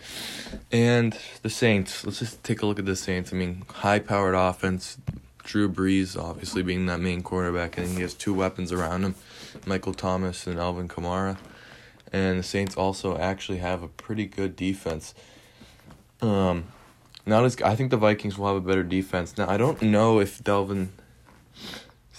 And 0.72 1.16
the 1.42 1.50
Saints. 1.50 2.04
Let's 2.04 2.18
just 2.18 2.42
take 2.42 2.62
a 2.62 2.66
look 2.66 2.78
at 2.78 2.86
the 2.86 2.96
Saints. 2.96 3.32
I 3.32 3.36
mean, 3.36 3.64
high 3.68 4.00
powered 4.00 4.34
offense. 4.34 4.98
Drew 5.44 5.68
Brees 5.68 6.20
obviously 6.20 6.62
being 6.62 6.86
that 6.86 7.00
main 7.00 7.22
quarterback, 7.22 7.78
and 7.78 7.88
he 7.88 8.02
has 8.02 8.14
two 8.14 8.34
weapons 8.34 8.72
around 8.72 9.04
him, 9.04 9.14
Michael 9.66 9.94
Thomas 9.94 10.46
and 10.46 10.58
Alvin 10.58 10.88
Kamara. 10.88 11.38
And 12.12 12.40
the 12.40 12.42
Saints 12.42 12.76
also 12.76 13.16
actually 13.16 13.58
have 13.58 13.82
a 13.82 13.88
pretty 13.88 14.26
good 14.26 14.56
defense. 14.56 15.14
Um, 16.20 16.64
not 17.26 17.44
as 17.44 17.60
I 17.62 17.76
think 17.76 17.90
the 17.90 17.96
Vikings 17.96 18.36
will 18.36 18.48
have 18.48 18.56
a 18.56 18.60
better 18.60 18.82
defense. 18.82 19.36
Now 19.38 19.48
I 19.48 19.56
don't 19.56 19.80
know 19.82 20.20
if 20.20 20.42
Dalvin 20.42 20.88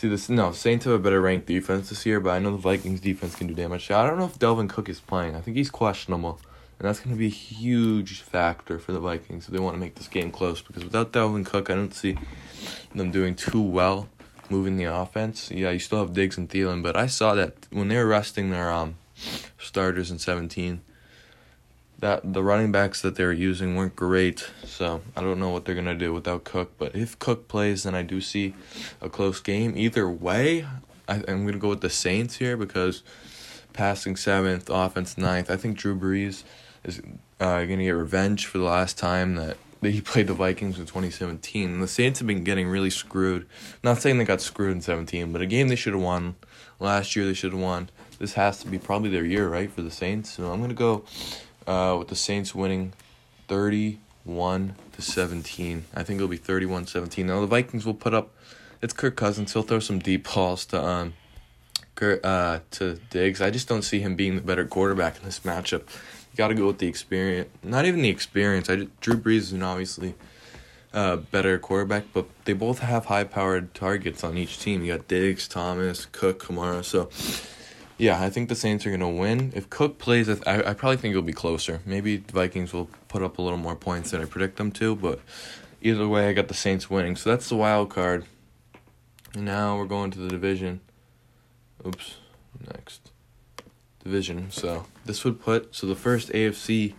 See 0.01 0.07
this 0.07 0.29
no 0.29 0.51
Saints 0.51 0.85
have 0.85 0.95
a 0.95 0.97
better 0.97 1.21
ranked 1.21 1.45
defense 1.45 1.89
this 1.89 2.07
year, 2.07 2.19
but 2.19 2.31
I 2.31 2.39
know 2.39 2.49
the 2.49 2.57
Vikings 2.57 2.99
defense 3.01 3.35
can 3.35 3.45
do 3.45 3.53
damage. 3.53 3.91
I 3.91 4.07
don't 4.07 4.17
know 4.17 4.25
if 4.25 4.39
Dalvin 4.39 4.67
Cook 4.67 4.89
is 4.89 4.99
playing. 4.99 5.35
I 5.35 5.41
think 5.41 5.55
he's 5.57 5.69
questionable, 5.69 6.41
and 6.79 6.87
that's 6.87 6.99
going 6.99 7.15
to 7.15 7.19
be 7.19 7.27
a 7.27 7.29
huge 7.29 8.21
factor 8.21 8.79
for 8.79 8.93
the 8.93 8.99
Vikings 8.99 9.45
if 9.45 9.53
they 9.53 9.59
want 9.59 9.75
to 9.75 9.79
make 9.79 9.93
this 9.93 10.07
game 10.07 10.31
close. 10.31 10.59
Because 10.59 10.83
without 10.83 11.11
Dalvin 11.11 11.45
Cook, 11.45 11.69
I 11.69 11.75
don't 11.75 11.93
see 11.93 12.17
them 12.95 13.11
doing 13.11 13.35
too 13.35 13.61
well 13.61 14.09
moving 14.49 14.75
the 14.75 14.85
offense. 14.85 15.51
Yeah, 15.51 15.69
you 15.69 15.77
still 15.77 15.99
have 15.99 16.13
Diggs 16.13 16.35
and 16.35 16.49
Thielen, 16.49 16.81
but 16.81 16.95
I 16.95 17.05
saw 17.05 17.35
that 17.35 17.67
when 17.69 17.89
they 17.89 17.97
were 17.97 18.07
resting 18.07 18.49
their 18.49 18.71
um 18.71 18.95
starters 19.59 20.09
in 20.09 20.17
seventeen, 20.17 20.81
that 22.01 22.33
the 22.33 22.43
running 22.43 22.71
backs 22.71 23.01
that 23.01 23.15
they're 23.15 23.31
using 23.31 23.75
weren't 23.75 23.95
great. 23.95 24.49
So 24.65 25.01
I 25.15 25.21
don't 25.21 25.39
know 25.39 25.49
what 25.49 25.65
they're 25.65 25.75
gonna 25.75 25.95
do 25.95 26.13
without 26.13 26.43
Cook. 26.43 26.73
But 26.77 26.95
if 26.95 27.17
Cook 27.19 27.47
plays, 27.47 27.83
then 27.83 27.95
I 27.95 28.01
do 28.01 28.19
see 28.19 28.53
a 28.99 29.09
close 29.09 29.39
game. 29.39 29.77
Either 29.77 30.09
way, 30.09 30.65
I, 31.07 31.17
am 31.27 31.45
gonna 31.45 31.57
go 31.57 31.69
with 31.69 31.81
the 31.81 31.89
Saints 31.89 32.37
here 32.37 32.57
because 32.57 33.03
passing 33.73 34.15
seventh, 34.15 34.69
offense 34.69 35.17
ninth. 35.17 35.49
I 35.49 35.57
think 35.57 35.77
Drew 35.77 35.97
Brees 35.97 36.43
is 36.83 37.01
uh, 37.39 37.61
gonna 37.61 37.83
get 37.83 37.91
revenge 37.91 38.47
for 38.47 38.57
the 38.57 38.65
last 38.65 38.97
time 38.97 39.35
that 39.35 39.57
he 39.83 40.01
played 40.01 40.27
the 40.27 40.33
Vikings 40.33 40.79
in 40.79 40.85
2017. 40.87 41.69
And 41.69 41.83
the 41.83 41.87
Saints 41.87 42.19
have 42.19 42.27
been 42.27 42.43
getting 42.43 42.67
really 42.67 42.89
screwed. 42.89 43.47
Not 43.83 44.01
saying 44.01 44.17
they 44.17 44.25
got 44.25 44.41
screwed 44.41 44.71
in 44.71 44.81
17, 44.81 45.31
but 45.31 45.41
a 45.41 45.45
game 45.45 45.67
they 45.67 45.75
should 45.75 45.93
have 45.93 46.01
won 46.01 46.35
last 46.79 47.15
year. 47.15 47.25
They 47.25 47.33
should 47.33 47.51
have 47.51 47.61
won. 47.61 47.89
This 48.17 48.33
has 48.33 48.59
to 48.59 48.67
be 48.67 48.77
probably 48.77 49.09
their 49.09 49.25
year, 49.25 49.49
right, 49.49 49.71
for 49.71 49.81
the 49.83 49.91
Saints. 49.91 50.31
So 50.31 50.51
I'm 50.51 50.61
gonna 50.61 50.73
go 50.73 51.05
uh, 51.67 51.95
with 51.99 52.07
the 52.07 52.15
Saints 52.15 52.53
winning 52.55 52.93
31 53.47 54.75
to 54.93 55.01
17. 55.01 55.85
I 55.95 56.03
think 56.03 56.17
it'll 56.17 56.27
be 56.27 56.37
31-17. 56.37 57.25
Now 57.25 57.41
the 57.41 57.47
Vikings 57.47 57.85
will 57.85 57.93
put 57.93 58.13
up. 58.13 58.29
It's 58.81 58.93
Kirk 58.93 59.15
Cousins. 59.15 59.53
He'll 59.53 59.63
throw 59.63 59.79
some 59.79 59.99
deep 59.99 60.33
balls 60.33 60.65
to 60.67 60.83
um, 60.83 61.13
Kirk, 61.95 62.21
uh, 62.23 62.59
to 62.71 62.99
Diggs. 63.09 63.41
I 63.41 63.51
just 63.51 63.67
don't 63.67 63.83
see 63.83 63.99
him 63.99 64.15
being 64.15 64.35
the 64.35 64.41
better 64.41 64.65
quarterback 64.65 65.17
in 65.17 65.23
this 65.23 65.41
matchup. 65.41 65.81
You 65.81 66.37
got 66.37 66.47
to 66.47 66.55
go 66.55 66.67
with 66.67 66.79
the 66.79 66.87
experience. 66.87 67.49
Not 67.61 67.85
even 67.85 68.01
the 68.01 68.09
experience. 68.09 68.69
I 68.69 68.77
just, 68.77 69.01
Drew 69.01 69.15
Brees 69.15 69.37
is 69.37 69.53
an 69.53 69.63
obviously 69.63 70.15
uh, 70.93 71.17
better 71.17 71.59
quarterback, 71.59 72.05
but 72.13 72.25
they 72.45 72.53
both 72.53 72.79
have 72.79 73.05
high 73.05 73.23
powered 73.23 73.73
targets 73.73 74.23
on 74.23 74.37
each 74.37 74.59
team. 74.59 74.83
You 74.83 74.97
got 74.97 75.07
Diggs, 75.07 75.47
Thomas, 75.47 76.05
Cook, 76.05 76.43
Kamara. 76.43 76.83
So, 76.83 77.09
yeah, 78.01 78.19
I 78.19 78.31
think 78.31 78.49
the 78.49 78.55
Saints 78.55 78.83
are 78.87 78.89
going 78.89 78.99
to 79.01 79.07
win. 79.07 79.53
If 79.55 79.69
Cook 79.69 79.99
plays, 79.99 80.27
I, 80.27 80.71
I 80.71 80.73
probably 80.73 80.97
think 80.97 81.11
it'll 81.11 81.21
be 81.21 81.33
closer. 81.33 81.81
Maybe 81.85 82.17
the 82.17 82.33
Vikings 82.33 82.73
will 82.73 82.89
put 83.07 83.21
up 83.21 83.37
a 83.37 83.43
little 83.43 83.59
more 83.59 83.75
points 83.75 84.09
than 84.09 84.21
I 84.21 84.25
predict 84.25 84.57
them 84.57 84.71
to, 84.71 84.95
but 84.95 85.19
either 85.83 86.07
way, 86.07 86.27
I 86.27 86.33
got 86.33 86.47
the 86.47 86.55
Saints 86.55 86.89
winning. 86.89 87.15
So 87.15 87.29
that's 87.29 87.47
the 87.47 87.55
wild 87.55 87.91
card. 87.91 88.25
And 89.35 89.45
now 89.45 89.77
we're 89.77 89.85
going 89.85 90.09
to 90.11 90.17
the 90.17 90.29
division. 90.29 90.81
Oops, 91.85 92.15
next 92.73 93.11
division. 94.03 94.49
So 94.49 94.87
this 95.05 95.23
would 95.23 95.39
put 95.39 95.75
so 95.75 95.85
the 95.85 95.95
first 95.95 96.29
AFC 96.29 96.95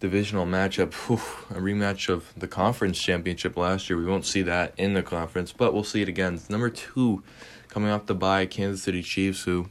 divisional 0.00 0.44
matchup, 0.44 0.92
whew, 0.92 1.16
a 1.56 1.62
rematch 1.62 2.10
of 2.10 2.34
the 2.36 2.46
conference 2.46 3.00
championship 3.00 3.56
last 3.56 3.88
year. 3.88 3.98
We 3.98 4.04
won't 4.04 4.26
see 4.26 4.42
that 4.42 4.74
in 4.76 4.92
the 4.92 5.02
conference, 5.02 5.54
but 5.54 5.72
we'll 5.72 5.82
see 5.82 6.02
it 6.02 6.10
again. 6.10 6.38
Number 6.50 6.68
two, 6.68 7.22
coming 7.68 7.88
off 7.88 8.04
the 8.04 8.14
bye, 8.14 8.44
Kansas 8.44 8.82
City 8.82 9.02
Chiefs, 9.02 9.44
who 9.44 9.70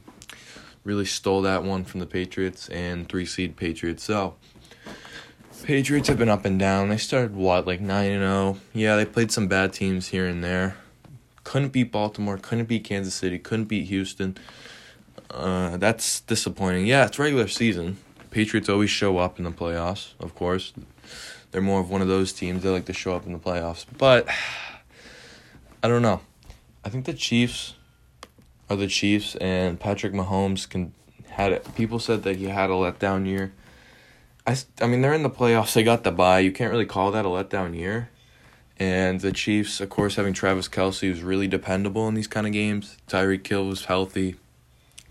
really 0.86 1.04
stole 1.04 1.42
that 1.42 1.64
one 1.64 1.84
from 1.84 2.00
the 2.00 2.06
Patriots 2.06 2.68
and 2.68 3.08
three 3.08 3.26
seed 3.26 3.56
Patriots. 3.56 4.04
So 4.04 4.36
Patriots 5.64 6.06
have 6.08 6.16
been 6.16 6.28
up 6.28 6.44
and 6.44 6.58
down. 6.58 6.88
They 6.88 6.96
started 6.96 7.34
what 7.34 7.66
like 7.66 7.80
nine 7.80 8.12
and 8.12 8.22
zero. 8.22 8.32
Oh? 8.32 8.58
Yeah, 8.72 8.96
they 8.96 9.04
played 9.04 9.32
some 9.32 9.48
bad 9.48 9.72
teams 9.72 10.08
here 10.08 10.26
and 10.26 10.42
there. 10.42 10.76
Couldn't 11.42 11.72
beat 11.72 11.90
Baltimore. 11.90 12.38
Couldn't 12.38 12.66
beat 12.66 12.84
Kansas 12.84 13.14
City. 13.14 13.38
Couldn't 13.38 13.66
beat 13.66 13.88
Houston. 13.88 14.38
Uh, 15.28 15.76
that's 15.76 16.20
disappointing. 16.20 16.86
Yeah, 16.86 17.06
it's 17.06 17.18
regular 17.18 17.48
season. 17.48 17.98
Patriots 18.30 18.68
always 18.68 18.90
show 18.90 19.18
up 19.18 19.38
in 19.38 19.44
the 19.44 19.50
playoffs, 19.50 20.12
of 20.20 20.34
course. 20.34 20.72
They're 21.50 21.62
more 21.62 21.80
of 21.80 21.90
one 21.90 22.02
of 22.02 22.08
those 22.08 22.32
teams 22.32 22.62
that 22.62 22.70
like 22.70 22.84
to 22.86 22.92
show 22.92 23.16
up 23.16 23.26
in 23.26 23.32
the 23.32 23.38
playoffs. 23.38 23.86
But 23.98 24.28
I 25.82 25.88
don't 25.88 26.02
know. 26.02 26.20
I 26.84 26.90
think 26.90 27.06
the 27.06 27.14
Chiefs 27.14 27.74
are 28.68 28.76
the 28.76 28.86
Chiefs, 28.86 29.36
and 29.36 29.78
Patrick 29.78 30.12
Mahomes 30.12 30.68
can 30.68 30.92
had 31.36 31.52
it. 31.52 31.74
People 31.74 31.98
said 31.98 32.22
that 32.22 32.36
he 32.36 32.44
had 32.44 32.70
a 32.70 32.72
letdown 32.72 33.26
year. 33.26 33.52
I, 34.46 34.56
I 34.80 34.86
mean, 34.86 35.02
they're 35.02 35.12
in 35.12 35.22
the 35.22 35.30
playoffs. 35.30 35.74
They 35.74 35.82
got 35.82 36.02
the 36.02 36.10
bye. 36.10 36.38
You 36.38 36.50
can't 36.50 36.70
really 36.70 36.86
call 36.86 37.10
that 37.10 37.26
a 37.26 37.28
letdown 37.28 37.76
year. 37.76 38.08
And 38.78 39.20
the 39.20 39.32
Chiefs, 39.32 39.80
of 39.80 39.90
course, 39.90 40.16
having 40.16 40.32
Travis 40.32 40.68
Kelce 40.68 41.00
who's 41.00 41.22
really 41.22 41.46
dependable 41.46 42.08
in 42.08 42.14
these 42.14 42.26
kind 42.26 42.46
of 42.46 42.52
games. 42.52 42.96
Tyreek 43.08 43.46
Hill 43.46 43.66
was 43.66 43.84
healthy. 43.86 44.36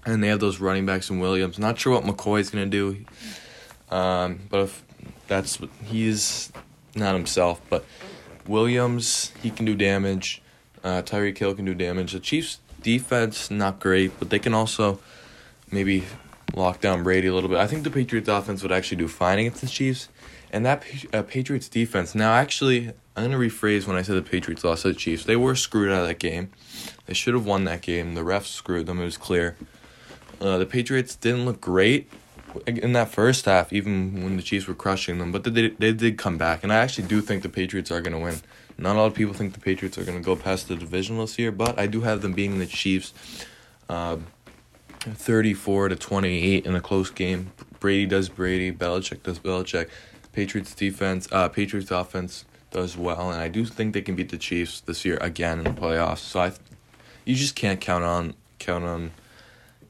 And 0.06 0.24
they 0.24 0.28
have 0.30 0.40
those 0.40 0.60
running 0.60 0.86
backs 0.86 1.10
and 1.10 1.22
Williams. 1.22 1.60
Not 1.60 1.80
sure 1.80 1.94
what 1.94 2.04
McCoy's 2.04 2.50
going 2.50 2.70
to 2.70 2.72
do. 2.72 3.06
Um, 3.96 4.42
but 4.50 4.62
if 4.62 4.84
that's 5.28 5.60
he's 5.84 6.52
not 6.96 7.14
himself, 7.14 7.62
but 7.70 7.86
Williams, 8.48 9.32
he 9.42 9.50
can 9.52 9.66
do 9.66 9.76
damage. 9.76 10.42
Uh, 10.84 11.02
Tyreek 11.02 11.38
Hill 11.38 11.56
can 11.56 11.66
do 11.66 11.74
damage. 11.74 12.14
The 12.14 12.20
Chiefs' 12.20 12.60
defense, 12.86 13.50
not 13.50 13.80
great, 13.80 14.12
but 14.20 14.30
they 14.30 14.38
can 14.38 14.54
also 14.54 15.00
maybe 15.72 16.04
lock 16.54 16.80
down 16.80 17.02
Brady 17.02 17.28
a 17.28 17.34
little 17.34 17.50
bit. 17.50 17.58
I 17.58 17.66
think 17.66 17.84
the 17.84 17.90
Patriots' 17.90 18.30
offense 18.30 18.62
would 18.62 18.72
actually 18.72 18.98
do 18.98 19.08
fine 19.08 19.40
against 19.40 19.62
the 19.62 19.68
Chiefs. 19.68 20.08
And 20.52 20.64
that 20.66 20.84
uh, 21.12 21.24
Patriots' 21.24 21.68
defense, 21.68 22.14
now 22.14 22.34
actually, 22.34 22.94
I'm 23.16 23.32
to 23.32 23.38
rephrase 23.38 23.88
when 23.88 23.98
I 23.98 24.04
said 24.04 24.16
the 24.16 24.22
Patriots 24.22 24.64
lost 24.64 24.84
to 24.84 24.90
the 24.90 24.94
Chiefs. 24.94 25.26
They 25.26 25.36
were 25.36 25.56
screwed 25.56 25.92
out 25.92 26.04
of 26.04 26.08
that 26.08 26.20
game. 26.20 26.52
They 27.08 27.16
should 27.16 27.34
have 27.34 27.46
won 27.46 27.64
that 27.64 27.82
game. 27.82 28.14
The 28.14 28.22
refs 28.22 28.54
screwed 28.54 28.86
them, 28.86 29.02
it 29.02 29.06
was 29.06 29.18
clear. 29.18 29.58
Uh, 30.40 30.60
the 30.60 30.68
Patriots 30.68 31.16
didn't 31.16 31.46
look 31.46 31.60
great 31.60 32.08
in 32.68 32.94
that 32.94 33.10
first 33.10 33.46
half, 33.46 33.74
even 33.74 34.24
when 34.24 34.38
the 34.38 34.44
Chiefs 34.44 34.68
were 34.68 34.76
crushing 34.76 35.18
them, 35.18 35.32
but 35.32 35.44
they, 35.44 35.70
they 35.70 35.92
did 35.92 36.18
come 36.18 36.38
back. 36.38 36.64
And 36.64 36.72
I 36.72 36.78
actually 36.78 37.08
do 37.08 37.20
think 37.20 37.42
the 37.42 37.50
Patriots 37.50 37.92
are 37.92 38.02
to 38.02 38.18
win. 38.18 38.36
Not 38.78 38.96
a 38.96 39.00
lot 39.00 39.06
of 39.08 39.14
people 39.14 39.34
think 39.34 39.54
the 39.54 39.60
Patriots 39.60 39.98
are 39.98 40.04
going 40.04 40.18
to 40.18 40.24
go 40.24 40.36
past 40.36 40.68
the 40.68 40.76
division 40.76 41.18
this 41.18 41.40
year, 41.40 41.52
but 41.52 41.80
I 41.80 41.88
do 41.88 42.02
have 42.02 42.22
them 42.22 42.34
being 42.34 42.60
the 42.60 42.66
Chiefs. 42.66 43.14
Uh, 43.88 44.18
34 45.14 45.90
to 45.90 45.96
28 45.96 46.66
in 46.66 46.76
a 46.76 46.82
close 46.82 47.10
game. 47.10 47.52
Brady 47.80 48.06
does 48.08 48.30
Brady, 48.30 48.72
Belichick 48.72 49.24
does 49.24 49.40
Belichick. 49.40 49.90
Patriots 50.32 50.74
defense, 50.74 51.28
uh, 51.32 51.48
Patriots 51.48 51.92
offense 51.92 52.46
does 52.72 52.98
well, 52.98 53.32
and 53.32 53.40
I 53.40 53.48
do 53.48 53.66
think 53.66 53.94
they 53.94 54.02
can 54.02 54.16
beat 54.16 54.30
the 54.30 54.38
Chiefs 54.38 54.82
this 54.82 55.06
year 55.06 55.18
again 55.22 55.60
in 55.60 55.64
the 55.64 55.82
playoffs. 55.82 56.18
So 56.18 56.42
I, 56.42 56.52
you 57.24 57.36
just 57.36 57.56
can't 57.56 57.80
count 57.80 58.04
on 58.04 58.34
count 58.60 58.84
on 58.84 59.12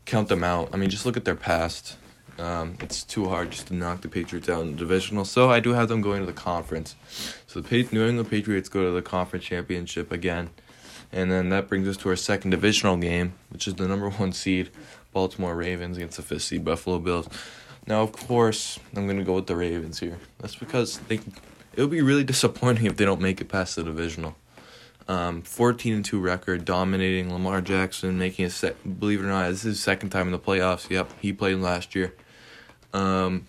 count 0.06 0.28
them 0.28 0.44
out. 0.44 0.70
I 0.74 0.78
mean, 0.78 0.90
just 0.90 1.06
look 1.06 1.18
at 1.18 1.26
their 1.26 1.36
past. 1.36 1.98
Um, 2.38 2.78
it's 2.82 3.04
too 3.04 3.30
hard 3.30 3.52
just 3.52 3.68
to 3.68 3.74
knock 3.74 4.02
the 4.02 4.10
Patriots 4.10 4.50
out 4.50 4.62
in 4.62 4.72
the 4.72 4.78
divisional. 4.78 5.26
So 5.26 5.50
I 5.50 5.60
do 5.60 5.72
have 5.72 5.88
them 5.88 6.02
going 6.02 6.20
to 6.20 6.26
the 6.26 6.34
conference. 6.34 6.96
So 7.48 7.62
the 7.62 7.88
New 7.92 8.06
England 8.06 8.30
Patriots 8.30 8.70
go 8.70 8.84
to 8.84 8.92
the 8.92 9.02
conference 9.02 9.46
championship 9.46 10.12
again. 10.12 10.50
And 11.12 11.32
then 11.32 11.50
that 11.50 11.70
brings 11.70 11.88
us 11.88 11.98
to 11.98 12.10
our 12.10 12.16
second 12.16 12.52
divisional 12.52 12.98
game, 12.98 13.34
which 13.50 13.68
is 13.68 13.76
the 13.76 13.88
number 13.88 14.10
one 14.10 14.34
seed, 14.34 14.70
Baltimore 15.14 15.56
Ravens 15.56 15.98
against 15.98 16.18
the 16.18 16.24
fifth 16.24 16.44
seed 16.44 16.66
Buffalo 16.66 17.00
Bills. 17.00 17.30
Now, 17.88 18.02
of 18.02 18.12
course, 18.12 18.80
I'm 18.96 19.06
going 19.06 19.20
to 19.20 19.24
go 19.24 19.36
with 19.36 19.48
the 19.48 19.56
Ravens 19.56 20.00
here. 20.00 20.18
That's 20.40 20.56
because 20.56 20.98
they 21.00 21.20
it 21.76 21.82
would 21.82 21.92
be 21.92 22.02
really 22.02 22.24
disappointing 22.24 22.86
if 22.86 22.96
they 22.96 23.06
don't 23.06 23.22
make 23.22 23.42
it 23.42 23.50
past 23.50 23.76
the 23.76 23.84
divisional. 23.84 24.36
Um, 25.08 25.42
14 25.42 25.94
and 25.94 26.06
2 26.06 26.20
record, 26.20 26.66
dominating 26.66 27.32
Lamar 27.32 27.62
Jackson, 27.62 28.18
making 28.18 28.46
a 28.46 28.50
sec. 28.50 28.76
Believe 29.00 29.20
it 29.20 29.26
or 29.26 29.28
not, 29.28 29.50
this 29.50 29.60
is 29.60 29.64
his 29.64 29.80
second 29.84 30.10
time 30.10 30.28
in 30.28 30.32
the 30.32 30.40
playoffs. 30.40 30.90
Yep, 30.90 31.12
he 31.22 31.32
played 31.32 31.58
last 31.58 31.94
year. 31.94 32.14
Um, 32.96 33.48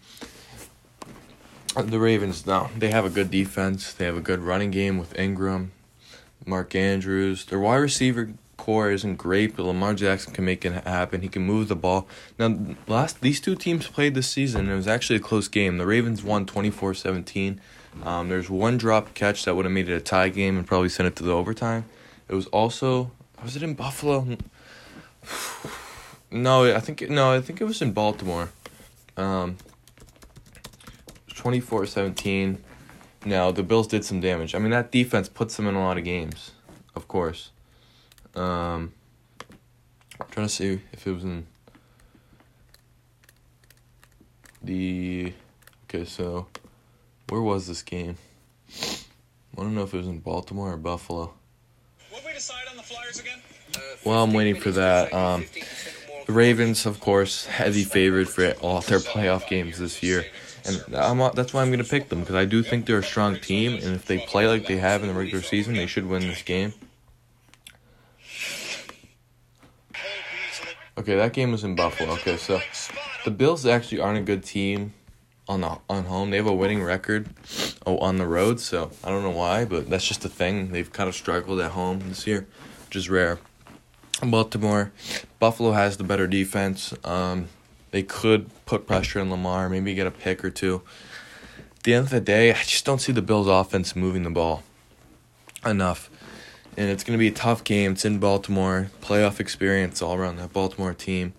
the 1.77 1.99
Ravens, 1.99 2.47
now 2.47 2.71
they 2.77 2.91
have 2.91 3.05
a 3.05 3.11
good 3.11 3.31
defense. 3.31 3.93
They 3.93 4.07
have 4.07 4.17
a 4.17 4.21
good 4.21 4.41
running 4.41 4.71
game 4.71 4.99
with 4.99 5.17
Ingram, 5.19 5.73
Mark 6.45 6.75
Andrews. 6.75 7.45
Their 7.45 7.61
wide 7.61 7.77
receiver 7.77 8.31
core 8.57 8.91
isn't 8.91 9.17
great, 9.17 9.55
but 9.55 9.65
Lamar 9.65 9.95
Jackson 9.95 10.33
can 10.33 10.45
make 10.45 10.65
it 10.65 10.73
happen. 10.73 11.21
He 11.21 11.29
can 11.29 11.43
move 11.43 11.69
the 11.69 11.77
ball. 11.77 12.09
Now, 12.39 12.59
last 12.89 13.21
these 13.21 13.41
two 13.41 13.55
teams 13.55 13.87
played 13.87 14.15
this 14.15 14.29
season. 14.29 14.69
It 14.69 14.75
was 14.75 14.89
actually 14.89 15.17
a 15.17 15.21
close 15.21 15.49
game. 15.49 15.79
The 15.79 15.87
Ravens 15.87 16.25
won 16.25 16.47
24-17. 16.47 17.59
Um, 18.03 18.29
there's 18.29 18.51
one 18.51 18.77
drop 18.77 19.15
catch 19.15 19.45
that 19.45 19.55
would 19.55 19.65
have 19.65 19.73
made 19.73 19.89
it 19.89 19.95
a 19.95 20.01
tie 20.01 20.29
game 20.29 20.59
and 20.59 20.67
probably 20.67 20.89
sent 20.89 21.07
it 21.07 21.17
to 21.17 21.23
the 21.23 21.33
overtime. 21.33 21.85
It 22.29 22.35
was 22.35 22.47
also 22.47 23.13
was 23.45 23.55
it 23.55 23.63
in 23.63 23.75
Buffalo? 23.75 24.27
No, 26.29 26.75
I 26.75 26.81
think 26.81 27.09
no, 27.09 27.33
I 27.33 27.41
think 27.41 27.61
it 27.61 27.65
was 27.65 27.81
in 27.81 27.93
Baltimore. 27.93 28.51
Um, 29.17 29.57
24-17. 31.31 32.59
Now, 33.25 33.51
the 33.51 33.63
Bills 33.63 33.87
did 33.89 34.05
some 34.05 34.21
damage. 34.21 34.55
I 34.55 34.59
mean, 34.59 34.71
that 34.71 34.93
defense 34.93 35.29
puts 35.29 35.57
them 35.57 35.67
in 35.67 35.75
a 35.75 35.83
lot 35.83 35.99
of 35.99 36.05
games, 36.05 36.53
of 36.95 37.09
course. 37.09 37.51
Um, 38.35 38.93
I'm 40.21 40.27
trying 40.31 40.47
to 40.47 40.53
see 40.53 40.81
if 40.93 41.07
it 41.07 41.13
was 41.13 41.25
in 41.25 41.47
the. 44.63 45.33
Okay, 45.85 46.05
so 46.05 46.47
where 47.29 47.41
was 47.41 47.67
this 47.67 47.83
game? 47.83 48.17
I 49.59 49.63
don't 49.63 49.75
know 49.75 49.83
if 49.83 49.95
it 49.95 49.99
was 49.99 50.07
in 50.07 50.19
Baltimore 50.19 50.73
or 50.73 50.77
Buffalo. 50.77 51.33
What 52.11 52.25
we 52.25 52.33
decide 52.33 52.65
on 52.71 52.77
the 52.77 52.83
Flyers 52.83 53.19
again? 53.19 53.39
Uh, 53.75 53.81
well, 54.05 54.23
I'm 54.23 54.33
waiting 54.33 54.57
for 54.57 54.71
that. 54.73 55.13
Um, 55.13 55.45
the 56.27 56.33
Ravens, 56.33 56.87
of 56.87 57.01
course, 57.01 57.47
heavy 57.47 57.85
favorite 57.85 58.29
for 58.29 58.51
all 58.61 58.81
their 58.81 58.99
playoff 58.99 59.49
games 59.49 59.79
this 59.79 60.03
year, 60.03 60.25
and 60.65 60.95
I'm, 60.95 61.19
that's 61.35 61.55
why 61.55 61.63
I'm 61.63 61.69
going 61.69 61.83
to 61.83 61.89
pick 61.89 62.09
them 62.09 62.21
because 62.21 62.35
I 62.35 62.45
do 62.45 62.63
think 62.63 62.87
they're 62.87 62.99
a 62.99 63.03
strong 63.03 63.39
team, 63.39 63.75
and 63.75 63.95
if 63.95 64.07
they 64.07 64.19
play 64.19 64.49
like 64.49 64.67
they 64.67 64.79
have 64.79 65.03
in 65.03 65.09
the 65.09 65.15
regular 65.15 65.43
season, 65.43 65.75
they 65.75 65.87
should 65.87 66.07
win 66.07 66.23
this 66.23 66.43
game. 66.43 66.75
Okay, 70.99 71.15
that 71.15 71.33
game 71.33 71.53
was 71.53 71.63
in 71.63 71.77
Buffalo. 71.77 72.13
Okay, 72.15 72.37
so 72.37 72.61
the 73.25 73.31
Bills 73.31 73.65
actually 73.67 74.01
aren't 74.01 74.19
a 74.19 74.23
good 74.23 74.43
team 74.43 74.95
on 75.47 75.61
the 75.61 75.79
on 75.89 76.05
home. 76.07 76.31
They 76.31 76.39
have 76.39 76.47
a 76.47 76.55
winning 76.55 76.83
record 76.83 77.29
oh, 77.87 77.99
on 77.99 78.17
the 78.17 78.27
road, 78.27 78.59
so 78.59 78.91
I 79.05 79.11
don't 79.11 79.23
know 79.23 79.31
why, 79.31 79.65
but 79.65 79.89
that's 79.89 80.07
just 80.07 80.25
a 80.25 80.29
thing. 80.29 80.73
They've 80.73 80.91
kind 80.91 81.09
of 81.09 81.15
struggled 81.15 81.61
at 81.61 81.73
home 81.73 82.01
this 82.09 82.27
year, 82.27 82.47
which 82.87 82.97
is 82.97 83.09
rare. 83.09 83.39
Baltimore, 84.23 84.93
Buffalo 85.39 85.73
has 85.73 85.97
the 85.97 86.05
better 86.05 86.27
defense. 86.27 86.95
Um, 87.05 87.49
they 87.91 88.03
could 88.03 88.51
put 88.65 88.87
pressure 88.87 89.21
on 89.21 89.31
Lamar, 89.31 89.69
maybe 89.69 89.95
get 89.95 90.07
a 90.07 90.11
pick 90.11 90.45
or 90.45 90.51
two. 90.51 90.83
At 91.77 91.83
the 91.83 91.95
end 91.95 92.05
of 92.05 92.11
the 92.11 92.21
day, 92.21 92.51
I 92.51 92.63
just 92.63 92.85
don't 92.85 93.01
see 93.01 93.13
the 93.13 93.23
Bills' 93.23 93.47
offense 93.47 93.95
moving 93.95 94.23
the 94.23 94.31
ball 94.31 94.63
enough. 95.65 96.11
And 96.77 96.91
it's 96.91 97.05
going 97.05 97.17
to 97.17 97.19
be 97.19 97.29
a 97.29 97.33
tough 97.33 97.65
game. 97.65 97.93
It's 97.93 98.05
in 98.05 98.19
Baltimore. 98.19 98.91
Playoff 99.01 99.41
experience 99.41 100.03
all 100.03 100.15
around 100.15 100.37
that 100.37 100.53
Baltimore 100.53 100.93
team. 100.95 101.33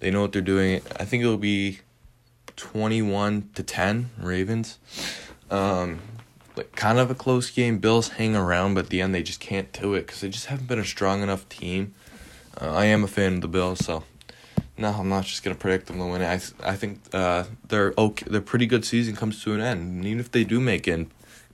They 0.00 0.10
know 0.10 0.22
what 0.22 0.32
they're 0.32 0.42
doing. 0.42 0.82
I 0.98 1.04
think 1.04 1.22
it'll 1.22 1.36
be 1.36 1.80
21 2.56 3.50
to 3.54 3.62
10 3.62 4.10
Ravens. 4.18 4.78
Um, 5.50 6.00
like 6.56 6.74
kind 6.74 6.98
of 6.98 7.10
a 7.10 7.14
close 7.14 7.50
game. 7.50 7.78
Bills 7.78 8.10
hang 8.10 8.34
around, 8.34 8.74
but 8.74 8.86
at 8.86 8.90
the 8.90 9.00
end 9.00 9.14
they 9.14 9.22
just 9.22 9.40
can't 9.40 9.72
do 9.72 9.94
it 9.94 10.06
because 10.06 10.20
they 10.20 10.28
just 10.28 10.46
haven't 10.46 10.66
been 10.66 10.78
a 10.78 10.84
strong 10.84 11.22
enough 11.22 11.48
team. 11.48 11.94
Uh, 12.60 12.72
I 12.72 12.86
am 12.86 13.04
a 13.04 13.08
fan 13.08 13.34
of 13.34 13.40
the 13.40 13.48
Bills, 13.48 13.84
so 13.84 14.04
no, 14.76 14.88
I'm 14.88 15.08
not 15.08 15.24
just 15.24 15.42
gonna 15.42 15.56
predict 15.56 15.86
them 15.86 15.98
to 15.98 16.06
win. 16.06 16.22
I 16.22 16.40
I 16.62 16.76
think 16.76 17.00
uh, 17.12 17.44
their 17.68 17.94
okay, 17.96 18.26
their 18.28 18.40
pretty 18.40 18.66
good 18.66 18.84
season 18.84 19.16
comes 19.16 19.42
to 19.44 19.54
an 19.54 19.60
end. 19.60 19.80
And 19.80 20.04
even 20.06 20.20
if 20.20 20.30
they 20.30 20.44
do 20.44 20.60
make 20.60 20.88
it, 20.88 21.06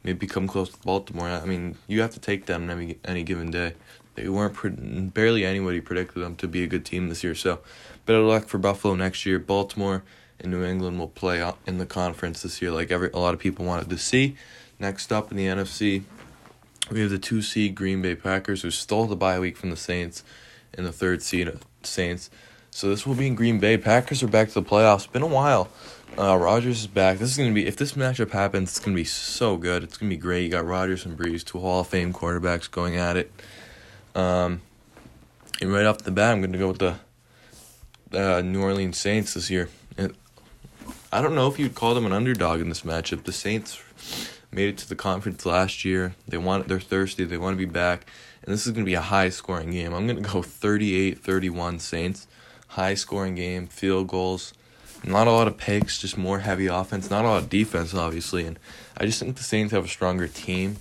maybe 0.03 0.27
come 0.27 0.47
close 0.49 0.71
to 0.71 0.79
Baltimore. 0.79 1.29
I 1.29 1.45
mean, 1.45 1.77
you 1.87 2.01
have 2.01 2.13
to 2.15 2.21
take 2.21 2.47
them 2.47 2.71
any 2.71 2.99
any 3.05 3.23
given 3.23 3.51
day. 3.51 3.75
They 4.15 4.29
weren't 4.29 4.55
pre- 4.55 4.71
barely 4.71 5.45
anybody 5.45 5.81
predicted 5.81 6.23
them 6.23 6.35
to 6.37 6.49
be 6.49 6.65
a 6.65 6.67
good 6.67 6.85
team 6.85 7.09
this 7.09 7.23
year. 7.23 7.37
So, 7.37 7.61
better 8.05 8.21
luck 8.21 8.49
for 8.49 8.59
Buffalo 8.59 8.97
next 8.97 9.25
year. 9.25 9.39
Baltimore 9.39 10.03
and 10.41 10.51
New 10.51 10.65
England 10.65 10.99
will 10.99 11.09
play 11.09 11.53
in 11.67 11.79
the 11.79 11.87
conference 11.87 12.43
this 12.43 12.61
year, 12.61 12.71
like 12.71 12.91
every 12.91 13.11
a 13.13 13.19
lot 13.19 13.35
of 13.35 13.41
people 13.41 13.65
wanted 13.65 13.91
to 13.91 13.99
see. 13.99 14.37
Next 14.79 15.13
up 15.13 15.31
in 15.31 15.37
the 15.37 15.47
NFC, 15.47 16.03
we 16.91 17.01
have 17.01 17.11
the 17.11 17.19
two 17.19 17.43
seed 17.43 17.75
Green 17.75 18.01
Bay 18.01 18.15
Packers 18.15 18.63
who 18.63 18.71
stole 18.71 19.07
the 19.07 19.17
bye 19.17 19.39
week 19.39 19.57
from 19.57 19.71
the 19.71 19.77
Saints, 19.77 20.23
and 20.75 20.87
the 20.87 20.93
third 20.93 21.23
seed 21.23 21.49
of 21.49 21.65
Saints. 21.83 22.31
So 22.71 22.89
this 22.89 23.07
will 23.07 23.15
be 23.15 23.27
in 23.27 23.35
Green 23.35 23.59
Bay. 23.59 23.77
Packers 23.77 24.23
are 24.23 24.29
back 24.29 24.49
to 24.49 24.55
the 24.55 24.63
playoffs. 24.63 25.11
Been 25.11 25.23
a 25.23 25.27
while. 25.27 25.69
Uh, 26.17 26.37
Rodgers 26.37 26.81
is 26.81 26.87
back. 26.87 27.19
This 27.19 27.31
is 27.31 27.37
gonna 27.37 27.53
be 27.53 27.67
if 27.67 27.77
this 27.77 27.93
matchup 27.93 28.31
happens, 28.31 28.71
it's 28.71 28.79
gonna 28.79 28.97
be 28.97 29.05
so 29.05 29.57
good. 29.57 29.83
It's 29.83 29.97
gonna 29.97 30.11
be 30.11 30.17
great. 30.17 30.45
You 30.45 30.51
got 30.51 30.65
Rodgers 30.65 31.05
and 31.05 31.19
Brees, 31.19 31.45
two 31.45 31.59
Hall 31.61 31.81
of 31.81 31.87
Fame 31.89 32.13
quarterbacks 32.13 32.71
going 32.71 32.97
at 32.97 33.17
it. 33.17 33.33
Um, 34.15 34.63
and 35.61 35.73
right 35.73 35.87
off 35.87 35.99
the 35.99 36.11
bat, 36.11 36.33
I'm 36.33 36.41
gonna 36.41 36.59
go 36.59 36.69
with 36.69 36.79
the 36.79 36.97
uh, 38.13 38.41
New 38.43 38.63
Orleans 38.63 38.99
Saints 38.99 39.35
this 39.35 39.51
year. 39.51 39.69
And 39.97 40.15
I 41.13 41.23
don't 41.23 41.35
know 41.35 41.47
if 41.49 41.59
you'd 41.59 41.75
call 41.75 41.95
them 41.95 42.07
an 42.07 42.13
underdog 42.13 42.61
in 42.61 42.69
this 42.69 42.83
matchup. 42.83 43.25
The 43.25 43.33
Saints 43.33 43.81
made 44.51 44.69
it 44.69 44.79
to 44.79 44.89
the 44.89 44.97
conference 44.97 45.45
last 45.47 45.85
year. 45.85 46.15
They 46.27 46.39
want 46.39 46.69
they're 46.69 46.81
thirsty. 46.81 47.25
They 47.25 47.39
want 47.39 47.59
to 47.59 47.67
be 47.67 47.71
back. 47.71 48.07
And 48.49 48.55
this 48.55 48.67
is 48.67 48.73
going 48.73 48.87
to 48.87 48.89
be 48.89 48.95
a 48.95 49.03
high 49.03 49.29
scoring 49.29 49.73
game. 49.73 49.93
I'm 49.93 50.07
going 50.07 50.23
to 50.23 50.27
go 50.27 50.41
38-31 50.41 51.83
Saints. 51.83 52.27
High 52.69 52.95
scoring 52.95 53.35
game, 53.35 53.67
field 53.67 54.09
goals. 54.09 54.55
Not 55.05 55.27
a 55.27 55.33
lot 55.33 55.49
of 55.49 55.59
picks, 55.59 56.01
just 56.01 56.17
more 56.17 56.39
heavy 56.39 56.67
offense. 56.67 57.11
Not 57.11 57.27
a 57.27 57.29
lot 57.29 57.43
of 57.43 57.51
defense, 57.51 57.93
obviously. 57.93 58.47
And 58.47 58.59
I 58.97 59.05
just 59.05 59.21
think 59.21 59.37
the 59.37 59.43
Saints 59.43 59.75
have 59.75 59.85
a 59.85 59.89
stronger 59.89 60.27
team 60.27 60.79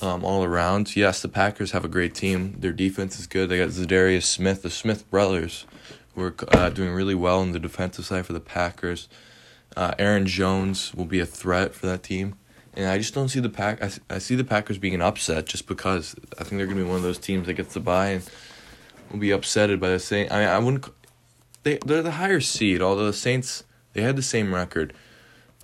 um, 0.00 0.24
all 0.24 0.44
around. 0.44 0.94
Yes, 0.94 1.20
the 1.20 1.28
Packers 1.28 1.72
have 1.72 1.84
a 1.84 1.88
great 1.88 2.14
team. 2.14 2.54
Their 2.56 2.70
defense 2.70 3.18
is 3.18 3.26
good. 3.26 3.48
They 3.48 3.58
got 3.58 3.70
Za'Darius 3.70 4.22
Smith, 4.22 4.62
the 4.62 4.70
Smith 4.70 5.10
brothers, 5.10 5.66
who 6.14 6.22
are 6.22 6.34
uh, 6.52 6.70
doing 6.70 6.92
really 6.92 7.16
well 7.16 7.40
on 7.40 7.50
the 7.50 7.58
defensive 7.58 8.04
side 8.04 8.26
for 8.26 8.32
the 8.32 8.38
Packers. 8.38 9.08
Uh, 9.76 9.94
Aaron 9.98 10.26
Jones 10.26 10.94
will 10.94 11.04
be 11.04 11.18
a 11.18 11.26
threat 11.26 11.74
for 11.74 11.86
that 11.86 12.04
team. 12.04 12.36
And 12.76 12.86
I 12.86 12.98
just 12.98 13.14
don't 13.14 13.28
see 13.28 13.40
the 13.40 13.48
pack. 13.48 13.82
I, 13.82 13.90
I 14.10 14.18
see 14.18 14.34
the 14.34 14.44
Packers 14.44 14.76
being 14.76 14.94
an 14.94 15.02
upset 15.02 15.46
just 15.46 15.66
because 15.66 16.14
I 16.38 16.44
think 16.44 16.58
they're 16.58 16.66
gonna 16.66 16.82
be 16.82 16.86
one 16.86 16.96
of 16.96 17.02
those 17.02 17.18
teams 17.18 17.46
that 17.46 17.54
gets 17.54 17.74
the 17.74 17.80
bye 17.80 18.08
and 18.08 18.30
will 19.10 19.18
be 19.18 19.28
upsetted 19.28 19.80
by 19.80 19.88
the 19.88 19.98
Saints. 19.98 20.32
I 20.32 20.40
mean, 20.40 20.48
I 20.48 20.58
wouldn't. 20.58 20.86
They 21.62 21.78
they're 21.84 22.02
the 22.02 22.12
higher 22.12 22.40
seed, 22.40 22.82
although 22.82 23.06
the 23.06 23.12
Saints 23.12 23.64
they 23.94 24.02
had 24.02 24.16
the 24.16 24.22
same 24.22 24.54
record. 24.54 24.92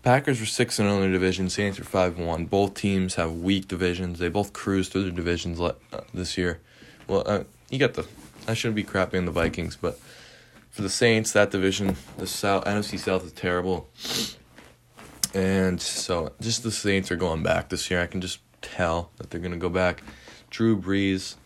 Packers 0.02 0.40
were 0.40 0.46
six 0.46 0.78
and 0.78 0.88
zero 0.88 0.96
in 0.96 1.02
their 1.02 1.12
division. 1.12 1.50
Saints 1.50 1.78
were 1.78 1.84
five 1.84 2.18
and 2.18 2.26
one. 2.26 2.46
Both 2.46 2.74
teams 2.74 3.16
have 3.16 3.34
weak 3.34 3.68
divisions. 3.68 4.18
They 4.18 4.28
both 4.28 4.52
cruised 4.52 4.90
through 4.90 5.02
their 5.02 5.12
divisions 5.12 5.60
uh, 5.60 5.74
this 6.14 6.36
year. 6.38 6.60
Well, 7.06 7.22
uh, 7.26 7.44
you 7.70 7.78
got 7.78 7.94
the. 7.94 8.06
I 8.48 8.54
shouldn't 8.54 8.74
be 8.74 8.84
crapping 8.84 9.18
on 9.18 9.26
the 9.26 9.32
Vikings, 9.32 9.76
but 9.76 10.00
for 10.70 10.82
the 10.82 10.88
Saints, 10.88 11.32
that 11.32 11.50
division, 11.50 11.96
the 12.16 12.26
South 12.26 12.64
NFC 12.64 12.98
South 12.98 13.24
is 13.24 13.32
terrible. 13.32 13.88
And 15.34 15.80
so 15.80 16.32
just 16.40 16.62
the 16.62 16.70
Saints 16.70 17.10
are 17.10 17.16
going 17.16 17.42
back 17.42 17.68
this 17.68 17.90
year. 17.90 18.02
I 18.02 18.06
can 18.06 18.20
just 18.20 18.40
tell 18.60 19.10
that 19.16 19.30
they're 19.30 19.40
going 19.40 19.52
to 19.52 19.58
go 19.58 19.68
back. 19.68 20.02
Drew 20.50 20.76
Brees 20.76 21.36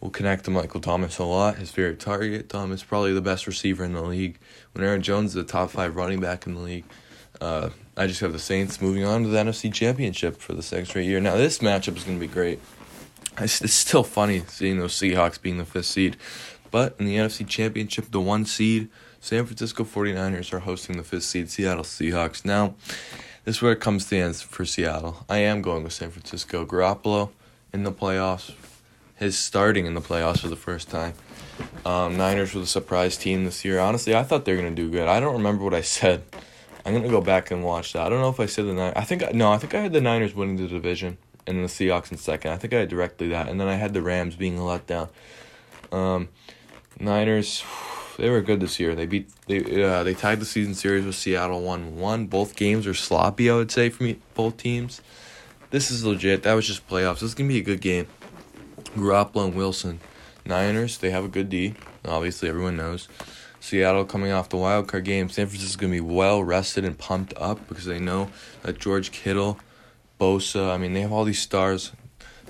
will 0.00 0.10
connect 0.10 0.44
to 0.44 0.50
Michael 0.50 0.80
Thomas 0.80 1.18
a 1.18 1.24
lot. 1.24 1.56
His 1.56 1.70
favorite 1.70 2.00
target. 2.00 2.48
Thomas 2.48 2.82
probably 2.82 3.12
the 3.12 3.20
best 3.20 3.46
receiver 3.46 3.84
in 3.84 3.92
the 3.92 4.02
league. 4.02 4.38
When 4.72 4.84
Aaron 4.84 5.02
Jones 5.02 5.30
is 5.30 5.34
the 5.34 5.44
top 5.44 5.70
five 5.70 5.96
running 5.96 6.20
back 6.20 6.46
in 6.46 6.54
the 6.54 6.60
league. 6.60 6.84
Uh, 7.40 7.70
I 7.96 8.06
just 8.06 8.20
have 8.20 8.32
the 8.32 8.38
Saints 8.38 8.80
moving 8.80 9.04
on 9.04 9.22
to 9.22 9.28
the 9.28 9.38
NFC 9.38 9.72
Championship 9.72 10.40
for 10.40 10.54
the 10.54 10.62
second 10.62 10.86
straight 10.86 11.06
year. 11.06 11.20
Now 11.20 11.36
this 11.36 11.58
matchup 11.58 11.96
is 11.96 12.04
going 12.04 12.18
to 12.18 12.26
be 12.26 12.32
great. 12.32 12.60
It's, 13.40 13.72
still 13.72 14.02
funny 14.02 14.42
seeing 14.48 14.78
those 14.78 14.94
Seahawks 14.94 15.40
being 15.40 15.58
the 15.58 15.64
fifth 15.64 15.86
seed, 15.86 16.16
but 16.72 16.96
in 16.98 17.06
the 17.06 17.16
NFC 17.16 17.46
Championship, 17.46 18.10
the 18.10 18.20
one 18.20 18.44
seed 18.44 18.88
San 19.20 19.46
Francisco 19.46 19.84
49ers 19.84 20.52
are 20.52 20.60
hosting 20.60 20.96
the 20.96 21.04
fifth 21.04 21.24
seed 21.24 21.48
Seattle 21.48 21.84
Seahawks. 21.84 22.44
Now, 22.44 22.74
this 23.48 23.56
is 23.56 23.62
where 23.62 23.72
it 23.72 23.80
comes 23.80 24.04
to 24.04 24.10
the 24.10 24.18
end 24.18 24.36
for 24.36 24.66
Seattle. 24.66 25.24
I 25.26 25.38
am 25.38 25.62
going 25.62 25.82
with 25.82 25.94
San 25.94 26.10
Francisco. 26.10 26.66
Garoppolo 26.66 27.30
in 27.72 27.82
the 27.82 27.90
playoffs. 27.90 28.52
His 29.14 29.38
starting 29.38 29.86
in 29.86 29.94
the 29.94 30.02
playoffs 30.02 30.40
for 30.40 30.48
the 30.48 30.54
first 30.54 30.90
time. 30.90 31.14
Um, 31.86 32.18
Niners 32.18 32.52
were 32.52 32.60
the 32.60 32.66
surprise 32.66 33.16
team 33.16 33.46
this 33.46 33.64
year. 33.64 33.78
Honestly, 33.78 34.14
I 34.14 34.22
thought 34.22 34.44
they 34.44 34.52
were 34.52 34.58
gonna 34.60 34.74
do 34.74 34.90
good. 34.90 35.08
I 35.08 35.18
don't 35.18 35.32
remember 35.32 35.64
what 35.64 35.72
I 35.72 35.80
said. 35.80 36.24
I'm 36.84 36.92
gonna 36.92 37.08
go 37.08 37.22
back 37.22 37.50
and 37.50 37.64
watch 37.64 37.94
that. 37.94 38.02
I 38.02 38.10
don't 38.10 38.20
know 38.20 38.28
if 38.28 38.38
I 38.38 38.44
said 38.44 38.66
the 38.66 38.74
Niners. 38.74 38.92
I 38.96 39.04
think 39.04 39.32
no. 39.32 39.50
I 39.50 39.56
think 39.56 39.74
I 39.74 39.80
had 39.80 39.94
the 39.94 40.02
Niners 40.02 40.34
winning 40.34 40.56
the 40.56 40.68
division 40.68 41.16
and 41.46 41.64
the 41.64 41.68
Seahawks 41.68 42.12
in 42.12 42.18
second. 42.18 42.50
I 42.50 42.58
think 42.58 42.74
I 42.74 42.80
had 42.80 42.90
directly 42.90 43.28
that, 43.28 43.48
and 43.48 43.58
then 43.58 43.66
I 43.66 43.76
had 43.76 43.94
the 43.94 44.02
Rams 44.02 44.36
being 44.36 44.58
a 44.58 44.60
letdown. 44.60 45.08
Um, 45.90 46.28
Niners 47.00 47.64
they 48.18 48.28
were 48.28 48.42
good 48.42 48.60
this 48.60 48.78
year. 48.78 48.94
They 48.94 49.06
beat 49.06 49.30
they 49.46 49.82
uh, 49.82 50.02
they 50.02 50.12
tied 50.12 50.40
the 50.40 50.44
season 50.44 50.74
series 50.74 51.06
with 51.06 51.14
Seattle 51.14 51.62
one 51.62 51.96
one. 51.96 52.26
Both 52.26 52.56
games 52.56 52.86
are 52.86 52.94
sloppy, 52.94 53.48
I 53.48 53.54
would 53.54 53.70
say, 53.70 53.88
for 53.88 54.02
me 54.02 54.18
both 54.34 54.56
teams. 54.56 55.00
This 55.70 55.90
is 55.90 56.04
legit. 56.04 56.42
That 56.42 56.54
was 56.54 56.66
just 56.66 56.86
playoffs. 56.88 57.20
This 57.20 57.30
is 57.30 57.34
gonna 57.34 57.48
be 57.48 57.58
a 57.58 57.62
good 57.62 57.80
game. 57.80 58.06
Garoppolo 58.96 59.46
and 59.46 59.54
Wilson, 59.54 60.00
Niners. 60.44 60.98
They 60.98 61.10
have 61.10 61.24
a 61.24 61.28
good 61.28 61.48
D. 61.48 61.74
Obviously, 62.04 62.48
everyone 62.48 62.76
knows. 62.76 63.08
Seattle 63.60 64.04
coming 64.04 64.32
off 64.32 64.48
the 64.48 64.56
wild 64.56 64.88
card 64.88 65.04
game. 65.04 65.28
San 65.28 65.46
Francisco's 65.46 65.76
gonna 65.76 65.92
be 65.92 66.00
well 66.00 66.42
rested 66.42 66.84
and 66.84 66.98
pumped 66.98 67.34
up 67.36 67.68
because 67.68 67.84
they 67.84 68.00
know 68.00 68.30
that 68.62 68.78
George 68.78 69.12
Kittle, 69.12 69.58
Bosa. 70.20 70.72
I 70.72 70.76
mean, 70.76 70.92
they 70.92 71.02
have 71.02 71.12
all 71.12 71.24
these 71.24 71.40
stars. 71.40 71.92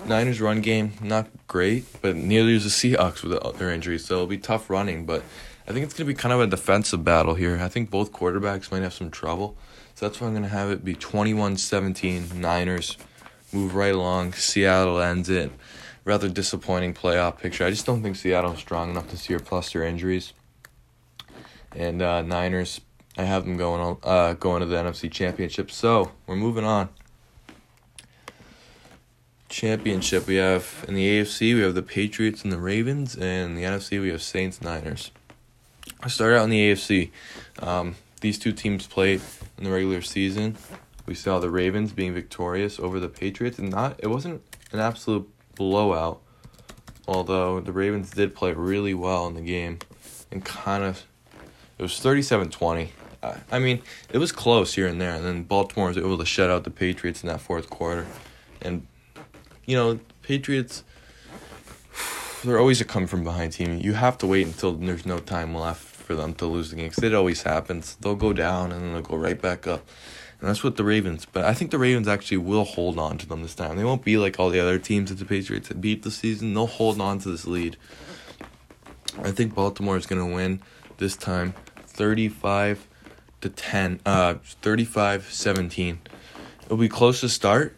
Niners 0.05 0.39
run 0.39 0.61
game 0.61 0.93
not 1.01 1.27
great, 1.47 1.85
but 2.01 2.15
nearly 2.15 2.55
as 2.55 2.63
the 2.63 2.69
Seahawks 2.69 3.21
with 3.21 3.59
their 3.59 3.69
injuries, 3.69 4.05
so 4.05 4.15
it'll 4.15 4.27
be 4.27 4.37
tough 4.37 4.69
running. 4.69 5.05
But 5.05 5.23
I 5.69 5.71
think 5.71 5.85
it's 5.85 5.93
going 5.93 6.07
to 6.07 6.13
be 6.13 6.19
kind 6.19 6.33
of 6.33 6.41
a 6.41 6.47
defensive 6.47 7.03
battle 7.03 7.35
here. 7.35 7.59
I 7.61 7.67
think 7.67 7.91
both 7.91 8.11
quarterbacks 8.11 8.71
might 8.71 8.81
have 8.81 8.93
some 8.93 9.11
trouble. 9.11 9.55
So 9.93 10.07
that's 10.07 10.19
why 10.19 10.25
I'm 10.25 10.33
going 10.33 10.41
to 10.41 10.49
have 10.49 10.71
it 10.71 10.83
be 10.83 10.95
21 10.95 11.57
17 11.57 12.41
Niners. 12.41 12.97
Move 13.53 13.75
right 13.75 13.93
along. 13.93 14.33
Seattle 14.33 14.99
ends 14.99 15.29
it. 15.29 15.51
Rather 16.05 16.27
disappointing 16.27 16.95
playoff 16.95 17.37
picture. 17.37 17.65
I 17.65 17.69
just 17.69 17.85
don't 17.85 18.01
think 18.01 18.15
Seattle's 18.15 18.57
strong 18.57 18.89
enough 18.89 19.11
this 19.11 19.29
year, 19.29 19.37
plus 19.37 19.71
their 19.71 19.83
injuries. 19.83 20.33
And 21.75 22.01
uh, 22.01 22.23
Niners, 22.23 22.81
I 23.15 23.25
have 23.25 23.45
them 23.45 23.55
going 23.55 23.97
uh, 24.01 24.33
going 24.33 24.61
to 24.61 24.65
the 24.65 24.75
NFC 24.75 25.11
Championship. 25.11 25.69
So 25.69 26.13
we're 26.25 26.35
moving 26.35 26.65
on. 26.65 26.89
Championship 29.49 30.25
we 30.25 30.37
have 30.37 30.83
in 30.87 30.95
the 30.95 31.21
AFC 31.21 31.53
we 31.53 31.61
have 31.61 31.75
the 31.75 31.83
Patriots 31.83 32.43
and 32.43 32.51
the 32.51 32.57
Ravens, 32.57 33.13
and 33.15 33.51
in 33.51 33.55
the 33.55 33.63
NFC 33.63 34.01
we 34.01 34.09
have 34.09 34.23
Saints 34.23 34.63
Niners. 34.63 35.11
I 36.01 36.07
started 36.07 36.37
out 36.37 36.45
in 36.45 36.49
the 36.49 36.71
AFC. 36.71 37.11
Um, 37.61 37.95
these 38.21 38.39
two 38.39 38.53
teams 38.53 38.87
played 38.87 39.21
in 39.57 39.65
the 39.65 39.69
regular 39.69 40.01
season. 40.01 40.55
We 41.05 41.13
saw 41.13 41.39
the 41.39 41.49
Ravens 41.49 41.91
being 41.91 42.13
victorious 42.13 42.79
over 42.79 43.01
the 43.01 43.09
Patriots, 43.09 43.59
and 43.59 43.69
not 43.69 43.99
it 43.99 44.07
wasn't 44.07 44.41
an 44.71 44.79
absolute 44.79 45.29
blowout. 45.55 46.21
Although 47.05 47.59
the 47.59 47.73
Ravens 47.73 48.11
did 48.11 48.33
play 48.33 48.53
really 48.53 48.93
well 48.93 49.27
in 49.27 49.33
the 49.33 49.41
game, 49.41 49.79
and 50.31 50.45
kind 50.45 50.85
of 50.85 51.05
it 51.77 51.81
was 51.81 51.93
37-20. 51.93 52.89
I 53.51 53.59
mean, 53.59 53.81
it 54.09 54.19
was 54.19 54.31
close 54.31 54.75
here 54.75 54.87
and 54.87 55.01
there, 55.01 55.15
and 55.15 55.25
then 55.25 55.43
Baltimore 55.43 55.89
was 55.89 55.97
able 55.97 56.17
to 56.17 56.25
shut 56.25 56.49
out 56.49 56.63
the 56.63 56.69
Patriots 56.69 57.23
in 57.23 57.27
that 57.27 57.41
fourth 57.41 57.69
quarter. 57.69 58.07
And 58.61 58.87
you 59.65 59.75
know, 59.75 59.99
Patriots 60.21 60.85
they're 62.45 62.59
always 62.59 62.79
a 62.79 62.85
come 62.85 63.05
from 63.05 63.25
behind 63.25 63.51
team. 63.51 63.79
You 63.79 63.93
have 63.93 64.17
to 64.19 64.27
wait 64.27 64.47
until 64.47 64.71
there's 64.71 65.05
no 65.05 65.19
time 65.19 65.53
left 65.53 65.88
for 66.09 66.15
them 66.15 66.33
to 66.33 66.47
lose 66.47 66.71
the 66.71 66.75
game 66.75 66.89
because 66.89 67.03
it 67.03 67.13
always 67.13 67.43
happens. 67.43 67.95
They'll 68.01 68.15
go 68.15 68.33
down 68.33 68.71
and 68.71 68.81
then 68.81 68.93
they'll 68.93 69.03
go 69.03 69.15
right 69.15 69.39
back 69.39 69.67
up. 69.67 69.87
And 70.39 70.49
that's 70.49 70.63
what 70.63 70.75
the 70.75 70.83
Ravens. 70.83 71.27
But 71.31 71.45
I 71.45 71.53
think 71.53 71.69
the 71.69 71.77
Ravens 71.77 72.07
actually 72.07 72.37
will 72.37 72.63
hold 72.63 72.97
on 72.97 73.19
to 73.19 73.27
them 73.27 73.43
this 73.43 73.53
time. 73.53 73.77
They 73.77 73.83
won't 73.83 74.03
be 74.03 74.17
like 74.17 74.39
all 74.39 74.49
the 74.49 74.59
other 74.59 74.79
teams 74.79 75.11
that 75.11 75.19
the 75.19 75.25
Patriots 75.25 75.69
beat 75.69 76.01
this 76.01 76.15
season. 76.15 76.55
They'll 76.55 76.65
hold 76.65 76.99
on 76.99 77.19
to 77.19 77.29
this 77.29 77.45
lead. 77.45 77.77
I 79.21 79.29
think 79.29 79.53
Baltimore 79.53 79.97
is 79.97 80.07
going 80.07 80.27
to 80.27 80.35
win 80.35 80.63
this 80.97 81.15
time 81.15 81.53
35 81.75 82.87
to 83.41 83.49
10 83.49 83.99
uh 84.05 84.33
35 84.43 85.31
17 85.31 85.99
it'll 86.69 86.77
be 86.77 86.89
close 86.89 87.21
to 87.21 87.29
start, 87.29 87.75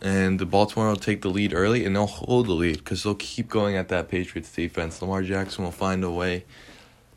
and 0.00 0.40
the 0.40 0.46
Baltimore 0.46 0.88
will 0.88 0.96
take 0.96 1.22
the 1.22 1.28
lead 1.28 1.54
early, 1.54 1.84
and 1.84 1.94
they'll 1.94 2.06
hold 2.06 2.46
the 2.46 2.52
lead 2.52 2.78
because 2.78 3.04
they'll 3.04 3.14
keep 3.14 3.48
going 3.48 3.76
at 3.76 3.88
that 3.88 4.08
Patriots 4.08 4.52
defense. 4.52 5.00
Lamar 5.00 5.22
Jackson 5.22 5.62
will 5.62 5.70
find 5.70 6.02
a 6.02 6.10
way 6.10 6.44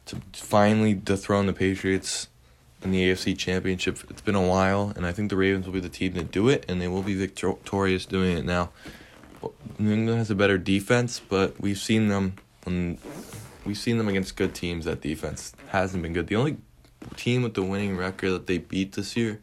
to 0.05 0.17
finally 0.33 0.93
dethrone 0.93 1.45
the 1.45 1.53
Patriots 1.53 2.27
in 2.83 2.91
the 2.91 3.09
AFC 3.09 3.37
Championship. 3.37 3.99
It's 4.09 4.21
been 4.21 4.35
a 4.35 4.47
while, 4.47 4.93
and 4.95 5.05
I 5.05 5.11
think 5.11 5.29
the 5.29 5.35
Ravens 5.35 5.65
will 5.65 5.73
be 5.73 5.79
the 5.79 5.89
team 5.89 6.13
to 6.13 6.23
do 6.23 6.49
it, 6.49 6.65
and 6.69 6.79
they 6.79 6.87
will 6.87 7.01
be 7.01 7.15
victorious 7.15 8.05
doing 8.05 8.37
it 8.37 8.45
now. 8.45 8.69
New 9.79 9.91
England 9.91 10.19
has 10.19 10.31
a 10.31 10.35
better 10.35 10.57
defense, 10.57 11.19
but 11.19 11.59
we've 11.59 11.77
seen 11.77 12.07
them 12.07 12.35
when 12.63 12.97
we've 13.65 13.77
seen 13.77 13.97
them 13.97 14.07
against 14.07 14.35
good 14.35 14.53
teams. 14.53 14.85
That 14.85 15.01
defense 15.01 15.53
hasn't 15.69 16.01
been 16.03 16.13
good. 16.13 16.27
The 16.27 16.35
only 16.35 16.57
team 17.15 17.43
with 17.43 17.53
the 17.53 17.63
winning 17.63 17.97
record 17.97 18.31
that 18.31 18.47
they 18.47 18.57
beat 18.57 18.93
this 18.93 19.15
year 19.15 19.41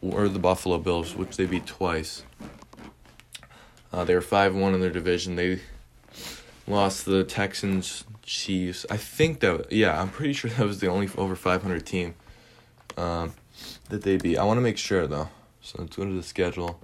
were 0.00 0.28
the 0.28 0.38
Buffalo 0.38 0.78
Bills, 0.78 1.14
which 1.14 1.36
they 1.36 1.46
beat 1.46 1.66
twice. 1.66 2.24
Uh, 3.92 4.04
they 4.04 4.14
were 4.14 4.20
five 4.20 4.54
one 4.54 4.74
in 4.74 4.80
their 4.80 4.90
division. 4.90 5.36
They 5.36 5.60
lost 6.66 7.04
the 7.04 7.24
Texans, 7.24 8.04
Chiefs. 8.22 8.84
I 8.90 8.96
think 8.96 9.40
that 9.40 9.72
yeah, 9.72 10.00
I'm 10.00 10.10
pretty 10.10 10.32
sure 10.32 10.50
that 10.50 10.66
was 10.66 10.80
the 10.80 10.88
only 10.88 11.08
over 11.16 11.36
five 11.36 11.62
hundred 11.62 11.86
team 11.86 12.14
um, 12.96 13.34
that 13.88 14.02
they 14.02 14.16
beat. 14.16 14.36
I 14.36 14.44
want 14.44 14.58
to 14.58 14.62
make 14.62 14.78
sure 14.78 15.06
though. 15.06 15.28
So 15.60 15.80
let's 15.80 15.96
go 15.96 16.04
to 16.04 16.12
the 16.12 16.22
schedule. 16.22 16.80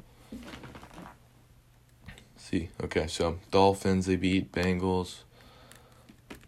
see, 2.36 2.70
okay, 2.82 3.06
so 3.06 3.38
Dolphins 3.50 4.06
they 4.06 4.16
beat 4.16 4.52
Bengals. 4.52 5.18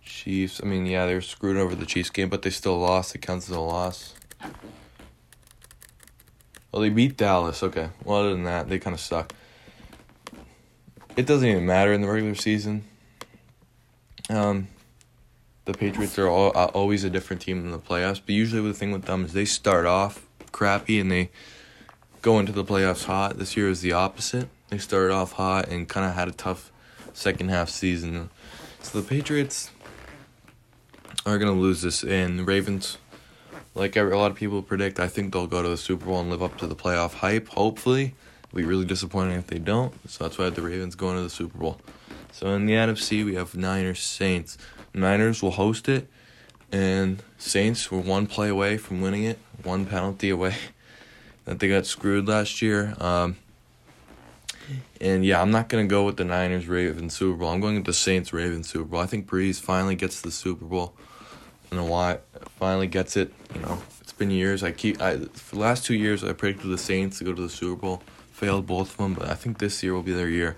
Chiefs. 0.02 0.60
I 0.62 0.66
mean, 0.66 0.86
yeah, 0.86 1.06
they 1.06 1.14
were 1.14 1.20
screwed 1.20 1.56
over 1.56 1.74
the 1.74 1.86
Chiefs 1.86 2.10
game, 2.10 2.28
but 2.28 2.42
they 2.42 2.50
still 2.50 2.78
lost. 2.78 3.14
It 3.14 3.22
counts 3.22 3.48
as 3.48 3.56
a 3.56 3.60
loss. 3.60 4.14
Well, 6.70 6.82
they 6.82 6.88
beat 6.88 7.16
Dallas. 7.16 7.62
Okay. 7.62 7.88
Well, 8.04 8.18
other 8.18 8.30
than 8.30 8.44
that, 8.44 8.68
they 8.68 8.78
kind 8.78 8.94
of 8.94 9.00
suck. 9.00 9.32
It 11.16 11.26
doesn't 11.26 11.48
even 11.48 11.66
matter 11.66 11.92
in 11.92 12.00
the 12.00 12.08
regular 12.08 12.34
season. 12.34 12.84
Um, 14.30 14.68
the 15.64 15.74
Patriots 15.74 16.18
are 16.18 16.28
all, 16.28 16.52
uh, 16.54 16.66
always 16.66 17.04
a 17.04 17.10
different 17.10 17.42
team 17.42 17.58
in 17.58 17.70
the 17.70 17.78
playoffs, 17.78 18.20
but 18.24 18.34
usually 18.34 18.66
the 18.66 18.74
thing 18.74 18.92
with 18.92 19.04
them 19.04 19.24
is 19.24 19.32
they 19.32 19.44
start 19.44 19.86
off 19.86 20.26
crappy 20.52 21.00
and 21.00 21.10
they 21.10 21.30
go 22.22 22.38
into 22.38 22.52
the 22.52 22.64
playoffs 22.64 23.04
hot. 23.04 23.38
This 23.38 23.56
year 23.56 23.68
is 23.68 23.80
the 23.80 23.92
opposite. 23.92 24.48
They 24.68 24.78
started 24.78 25.12
off 25.12 25.32
hot 25.32 25.68
and 25.68 25.88
kind 25.88 26.06
of 26.06 26.14
had 26.14 26.28
a 26.28 26.32
tough 26.32 26.70
second 27.12 27.50
half 27.50 27.68
season. 27.68 28.30
So 28.80 29.00
the 29.00 29.06
Patriots 29.06 29.70
are 31.26 31.38
going 31.38 31.54
to 31.54 31.58
lose 31.58 31.82
this, 31.82 32.02
and 32.02 32.38
the 32.38 32.44
Ravens, 32.44 32.98
like 33.74 33.96
a 33.96 34.02
lot 34.02 34.30
of 34.30 34.36
people 34.36 34.62
predict, 34.62 35.00
I 35.00 35.08
think 35.08 35.32
they'll 35.32 35.46
go 35.46 35.62
to 35.62 35.68
the 35.68 35.76
Super 35.76 36.06
Bowl 36.06 36.20
and 36.20 36.30
live 36.30 36.42
up 36.42 36.58
to 36.58 36.66
the 36.66 36.76
playoff 36.76 37.14
hype, 37.14 37.48
hopefully. 37.48 38.14
It'll 38.48 38.56
be 38.56 38.64
really 38.64 38.84
disappointing 38.84 39.38
if 39.38 39.46
they 39.46 39.58
don't, 39.58 39.94
so 40.08 40.24
that's 40.24 40.36
why 40.38 40.50
the 40.50 40.62
Ravens 40.62 40.94
going 40.94 41.16
to 41.16 41.22
the 41.22 41.30
Super 41.30 41.56
Bowl. 41.56 41.80
So 42.34 42.48
in 42.48 42.66
the 42.66 42.72
NFC, 42.72 43.24
we 43.24 43.36
have 43.36 43.54
Niners 43.54 44.00
Saints. 44.00 44.58
Niners 44.92 45.40
will 45.40 45.52
host 45.52 45.88
it, 45.88 46.08
and 46.72 47.22
Saints 47.38 47.92
were 47.92 48.00
one 48.00 48.26
play 48.26 48.48
away 48.48 48.76
from 48.76 49.00
winning 49.00 49.22
it, 49.22 49.38
one 49.62 49.86
penalty 49.86 50.30
away. 50.30 50.56
that 51.44 51.60
they 51.60 51.68
got 51.68 51.86
screwed 51.86 52.26
last 52.26 52.60
year. 52.60 52.96
Um, 52.98 53.36
and 55.00 55.24
yeah, 55.24 55.40
I'm 55.40 55.52
not 55.52 55.68
gonna 55.68 55.86
go 55.86 56.04
with 56.04 56.16
the 56.16 56.24
Niners 56.24 56.66
Ravens 56.66 57.14
Super 57.14 57.38
Bowl. 57.38 57.50
I'm 57.50 57.60
going 57.60 57.76
with 57.76 57.84
the 57.84 57.92
Saints 57.92 58.32
Ravens 58.32 58.68
Super 58.68 58.86
Bowl. 58.86 59.00
I 59.00 59.06
think 59.06 59.28
Brees 59.28 59.60
finally 59.60 59.94
gets 59.94 60.20
the 60.20 60.32
Super 60.32 60.64
Bowl. 60.64 60.92
I 61.70 61.76
don't 61.76 61.84
know 61.84 61.92
why 61.92 62.18
finally 62.58 62.88
gets 62.88 63.16
it. 63.16 63.32
You 63.54 63.60
know, 63.60 63.80
it's 64.00 64.12
been 64.12 64.32
years. 64.32 64.64
I 64.64 64.72
keep 64.72 65.00
I 65.00 65.18
for 65.18 65.54
the 65.54 65.60
last 65.60 65.86
two 65.86 65.94
years 65.94 66.24
I 66.24 66.32
predicted 66.32 66.68
the 66.68 66.78
Saints 66.78 67.18
to 67.18 67.24
go 67.24 67.32
to 67.32 67.42
the 67.42 67.48
Super 67.48 67.80
Bowl. 67.80 68.02
Failed 68.32 68.66
both 68.66 68.90
of 68.90 68.96
them, 68.96 69.14
but 69.14 69.28
I 69.28 69.34
think 69.34 69.58
this 69.58 69.84
year 69.84 69.94
will 69.94 70.02
be 70.02 70.12
their 70.12 70.28
year 70.28 70.56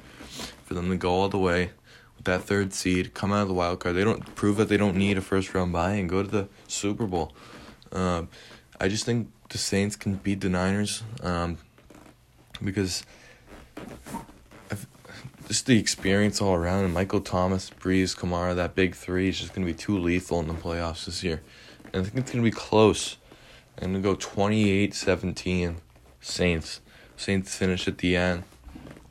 for 0.65 0.75
them 0.75 0.89
to 0.91 0.97
go 0.97 1.11
all 1.11 1.29
the 1.29 1.39
way 1.39 1.71
with 2.17 2.25
that 2.25 2.43
third 2.43 2.73
seed, 2.73 3.15
come 3.15 3.33
out 3.33 3.43
of 3.43 3.49
the 3.49 3.55
wild 3.55 3.81
card. 3.81 3.97
They 3.97 4.05
don't 4.05 4.35
prove 4.35 4.57
that 4.57 4.69
they 4.69 4.77
don't 4.77 4.97
need 4.97 5.19
a 5.19 5.21
first 5.21 5.55
round 5.55 5.73
bye 5.73 5.93
and 5.93 6.09
go 6.09 6.23
to 6.23 6.29
the 6.29 6.49
Super 6.69 7.07
Bowl. 7.07 7.33
Um, 7.93 8.29
I 8.81 8.89
just 8.89 9.05
think 9.05 9.31
the 9.51 9.59
Saints 9.59 9.97
can 9.97 10.15
beat 10.17 10.41
the 10.41 10.49
Niners 10.49 11.03
um, 11.23 11.59
because 12.63 13.05
just 15.49 15.67
the 15.67 15.79
experience 15.79 16.41
all 16.41 16.55
around. 16.55 16.85
And 16.85 16.95
Michael 16.95 17.21
Thomas, 17.21 17.71
Brees, 17.71 18.17
Kamara, 18.17 18.55
that 18.57 18.75
big 18.75 18.95
three 18.95 19.29
is 19.29 19.39
just 19.39 19.55
going 19.55 19.67
to 19.67 19.73
be 19.73 19.79
too 19.79 19.99
lethal 19.99 20.41
in 20.41 20.49
the 20.49 20.55
playoffs 20.55 21.07
this 21.07 21.23
year. 21.23 21.43
And 21.93 22.03
I 22.03 22.05
think 22.05 22.17
it's 22.17 22.33
going 22.33 22.45
to 22.45 22.51
be 22.51 22.55
close. 22.55 23.17
I'm 23.79 23.93
going 23.93 24.03
to 24.03 24.09
go 24.09 24.15
28 24.15 24.95
17 24.95 25.77
Saints. 26.21 26.81
Saints 27.17 27.55
finish 27.55 27.87
at 27.87 27.99
the 27.99 28.17
end. 28.17 28.43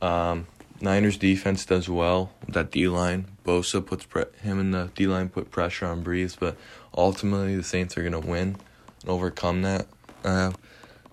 Um, 0.02 0.46
Niners 0.80 1.16
defense 1.16 1.64
does 1.64 1.88
well. 1.88 2.32
That 2.48 2.70
D 2.70 2.88
line, 2.88 3.26
Bosa 3.44 3.84
puts 3.84 4.04
pre- 4.04 4.24
him 4.42 4.58
and 4.58 4.74
the 4.74 4.90
D 4.94 5.06
line 5.06 5.28
put 5.28 5.50
pressure 5.50 5.86
on 5.86 6.04
Brees, 6.04 6.36
but 6.38 6.56
ultimately 6.96 7.56
the 7.56 7.62
Saints 7.62 7.96
are 7.96 8.02
gonna 8.02 8.20
win 8.20 8.56
and 9.00 9.10
overcome 9.10 9.62
that. 9.62 9.86
Uh, 10.24 10.52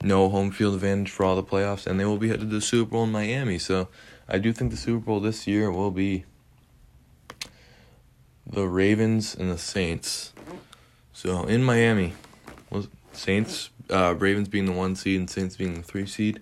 no 0.01 0.29
home 0.29 0.51
field 0.51 0.75
advantage 0.75 1.09
for 1.09 1.25
all 1.25 1.35
the 1.35 1.43
playoffs, 1.43 1.87
and 1.87 1.99
they 1.99 2.05
will 2.05 2.17
be 2.17 2.27
headed 2.27 2.49
to 2.49 2.55
the 2.55 2.61
Super 2.61 2.91
Bowl 2.91 3.03
in 3.05 3.11
Miami. 3.11 3.57
So 3.57 3.87
I 4.27 4.37
do 4.37 4.51
think 4.51 4.71
the 4.71 4.77
Super 4.77 5.05
Bowl 5.05 5.19
this 5.19 5.47
year 5.47 5.71
will 5.71 5.91
be 5.91 6.25
the 8.45 8.67
Ravens 8.67 9.33
and 9.33 9.49
the 9.49 9.57
Saints. 9.57 10.33
So 11.13 11.45
in 11.45 11.63
Miami, 11.63 12.13
Saints, 13.13 13.69
uh, 13.89 14.15
Ravens 14.17 14.49
being 14.49 14.65
the 14.65 14.71
one 14.73 14.95
seed 14.95 15.19
and 15.19 15.29
Saints 15.29 15.55
being 15.55 15.75
the 15.75 15.83
three 15.83 16.05
seed. 16.05 16.41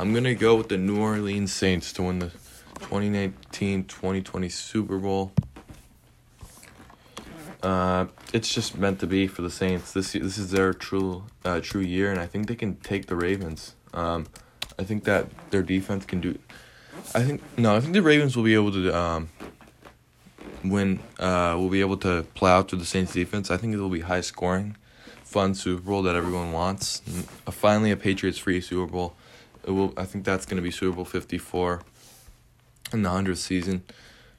I'm 0.00 0.12
going 0.12 0.24
to 0.24 0.34
go 0.36 0.54
with 0.54 0.68
the 0.68 0.78
New 0.78 1.00
Orleans 1.00 1.52
Saints 1.52 1.92
to 1.94 2.04
win 2.04 2.20
the 2.20 2.30
2019 2.78 3.84
2020 3.86 4.48
Super 4.48 4.96
Bowl. 4.96 5.32
Uh, 7.64 8.06
it's 8.32 8.54
just 8.54 8.78
meant 8.78 9.00
to 9.00 9.08
be 9.08 9.26
for 9.26 9.42
the 9.42 9.50
Saints. 9.50 9.92
This 9.92 10.12
this 10.12 10.38
is 10.38 10.52
their 10.52 10.72
true 10.72 11.24
uh, 11.44 11.58
true 11.60 11.80
year, 11.80 12.12
and 12.12 12.20
I 12.20 12.26
think 12.26 12.46
they 12.46 12.54
can 12.54 12.76
take 12.76 13.06
the 13.06 13.16
Ravens. 13.16 13.74
Um, 13.92 14.28
I 14.78 14.84
think 14.84 15.02
that 15.02 15.26
their 15.50 15.64
defense 15.64 16.04
can 16.04 16.20
do. 16.20 16.38
I 17.12 17.24
think 17.24 17.42
no, 17.58 17.74
I 17.74 17.80
think 17.80 17.92
the 17.94 18.02
Ravens 18.02 18.36
will 18.36 18.44
be 18.44 18.54
able 18.54 18.70
to 18.70 18.96
um, 18.96 19.30
win. 20.62 21.00
Uh, 21.18 21.56
will 21.58 21.70
be 21.70 21.80
able 21.80 21.96
to 21.96 22.24
plow 22.34 22.62
through 22.62 22.78
the 22.78 22.86
Saints 22.86 23.12
defense. 23.12 23.50
I 23.50 23.56
think 23.56 23.74
it 23.74 23.78
will 23.78 23.88
be 23.88 24.02
high 24.02 24.20
scoring, 24.20 24.76
fun 25.24 25.56
Super 25.56 25.82
Bowl 25.82 26.04
that 26.04 26.14
everyone 26.14 26.52
wants. 26.52 27.02
finally, 27.50 27.90
a 27.90 27.96
Patriots 27.96 28.38
free 28.38 28.60
Super 28.60 28.92
Bowl. 28.92 29.16
It 29.68 29.72
will. 29.72 29.92
I 29.98 30.04
think 30.06 30.24
that's 30.24 30.46
going 30.46 30.56
to 30.56 30.62
be 30.62 30.70
Super 30.70 30.96
Bowl 30.96 31.04
Fifty 31.04 31.36
Four, 31.36 31.82
in 32.90 33.02
the 33.02 33.10
hundredth 33.10 33.38
season, 33.38 33.84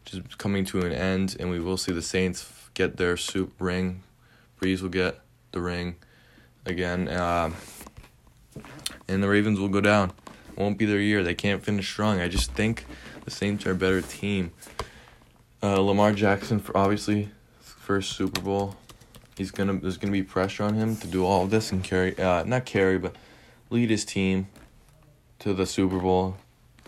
just 0.04 0.40
coming 0.40 0.66
to 0.66 0.82
an 0.82 0.92
end, 0.92 1.38
and 1.40 1.52
we 1.52 1.60
will 1.60 1.78
see 1.78 1.92
the 1.92 2.02
Saints 2.02 2.52
get 2.74 2.98
their 2.98 3.16
soup 3.16 3.54
ring. 3.60 4.02
Brees 4.60 4.82
will 4.82 4.90
get 4.90 5.20
the 5.52 5.62
ring 5.62 5.98
again, 6.66 7.08
uh, 7.08 7.52
and 9.08 9.22
the 9.22 9.30
Ravens 9.30 9.60
will 9.60 9.70
go 9.70 9.82
down. 9.82 10.14
Won't 10.56 10.80
be 10.80 10.86
their 10.86 11.00
year. 11.00 11.22
They 11.22 11.36
can't 11.36 11.64
finish 11.64 11.88
strong. 11.88 12.20
I 12.20 12.28
just 12.28 12.54
think 12.54 12.86
the 13.24 13.30
Saints 13.30 13.68
are 13.68 13.72
a 13.72 13.76
better 13.76 14.02
team. 14.02 14.52
Uh, 15.62 15.80
Lamar 15.80 16.12
Jackson 16.12 16.60
for 16.60 16.76
obviously 16.76 17.30
first 17.62 18.14
Super 18.14 18.42
Bowl. 18.42 18.78
He's 19.38 19.52
gonna 19.52 19.74
there's 19.74 19.98
gonna 19.98 20.12
be 20.12 20.24
pressure 20.24 20.64
on 20.64 20.74
him 20.74 20.96
to 20.98 21.06
do 21.06 21.24
all 21.24 21.46
this 21.46 21.72
and 21.72 21.84
carry 21.84 22.18
uh 22.18 22.44
not 22.44 22.66
carry 22.66 22.98
but 22.98 23.16
lead 23.70 23.90
his 23.90 24.04
team 24.04 24.48
to 25.40 25.54
the 25.54 25.66
Super 25.66 26.00
Bowl, 26.00 26.38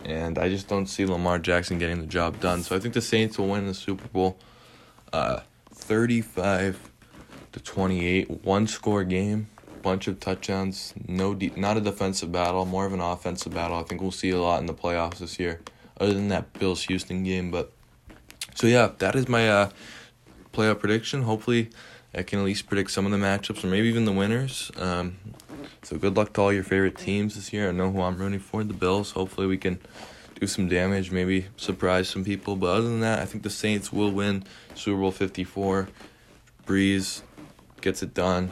and 0.04 0.38
I 0.38 0.48
just 0.48 0.68
don't 0.68 0.86
see 0.86 1.04
Lamar 1.04 1.38
Jackson 1.38 1.78
getting 1.78 2.00
the 2.00 2.06
job 2.06 2.40
done. 2.40 2.62
So 2.62 2.76
I 2.76 2.78
think 2.78 2.94
the 2.94 3.00
Saints 3.00 3.38
will 3.38 3.48
win 3.48 3.66
the 3.66 3.74
Super 3.74 4.06
Bowl, 4.08 4.38
uh, 5.12 5.40
thirty-five 5.70 6.90
to 7.52 7.60
twenty-eight, 7.60 8.44
one 8.44 8.66
score 8.66 9.04
game, 9.04 9.48
bunch 9.82 10.06
of 10.08 10.20
touchdowns. 10.20 10.94
No, 11.08 11.34
de- 11.34 11.52
not 11.56 11.76
a 11.76 11.80
defensive 11.80 12.32
battle, 12.32 12.64
more 12.64 12.86
of 12.86 12.92
an 12.92 13.00
offensive 13.00 13.54
battle. 13.54 13.78
I 13.78 13.82
think 13.82 14.00
we'll 14.00 14.10
see 14.10 14.30
a 14.30 14.40
lot 14.40 14.60
in 14.60 14.66
the 14.66 14.74
playoffs 14.74 15.18
this 15.18 15.38
year, 15.38 15.60
other 15.98 16.14
than 16.14 16.28
that 16.28 16.52
Bills 16.54 16.84
Houston 16.84 17.24
game. 17.24 17.50
But 17.50 17.72
so 18.54 18.66
yeah, 18.66 18.90
that 18.98 19.14
is 19.14 19.28
my 19.28 19.48
uh, 19.48 19.70
playoff 20.52 20.78
prediction. 20.78 21.22
Hopefully. 21.22 21.70
I 22.14 22.22
can 22.22 22.40
at 22.40 22.44
least 22.44 22.66
predict 22.66 22.90
some 22.90 23.06
of 23.06 23.10
the 23.10 23.16
matchups 23.16 23.64
or 23.64 23.68
maybe 23.68 23.88
even 23.88 24.04
the 24.04 24.12
winners. 24.12 24.70
Um, 24.76 25.16
so 25.82 25.96
good 25.98 26.16
luck 26.16 26.32
to 26.34 26.40
all 26.40 26.52
your 26.52 26.64
favorite 26.64 26.96
teams 26.96 27.34
this 27.34 27.52
year. 27.52 27.68
I 27.68 27.72
know 27.72 27.90
who 27.90 28.00
I'm 28.02 28.18
rooting 28.18 28.40
for, 28.40 28.64
the 28.64 28.74
Bills. 28.74 29.12
Hopefully 29.12 29.46
we 29.46 29.58
can 29.58 29.80
do 30.38 30.46
some 30.46 30.68
damage, 30.68 31.10
maybe 31.10 31.46
surprise 31.56 32.08
some 32.08 32.24
people. 32.24 32.56
But 32.56 32.66
other 32.68 32.88
than 32.88 33.00
that, 33.00 33.20
I 33.20 33.24
think 33.24 33.44
the 33.44 33.50
Saints 33.50 33.92
will 33.92 34.10
win 34.10 34.44
Super 34.74 35.00
Bowl 35.00 35.10
54. 35.10 35.88
Brees 36.66 37.22
gets 37.80 38.02
it 38.02 38.14
done. 38.14 38.50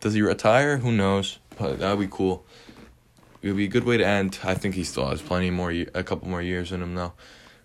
Does 0.00 0.14
he 0.14 0.22
retire? 0.22 0.78
Who 0.78 0.92
knows? 0.92 1.38
But 1.58 1.78
that 1.78 1.96
would 1.96 2.10
be 2.10 2.14
cool. 2.14 2.44
It 3.42 3.48
would 3.48 3.56
be 3.56 3.64
a 3.64 3.68
good 3.68 3.84
way 3.84 3.96
to 3.96 4.06
end. 4.06 4.38
I 4.44 4.54
think 4.54 4.74
he 4.74 4.84
still 4.84 5.08
has 5.08 5.22
plenty 5.22 5.50
more, 5.50 5.70
a 5.70 6.02
couple 6.02 6.28
more 6.28 6.42
years 6.42 6.72
in 6.72 6.82
him 6.82 6.94
though. 6.94 7.12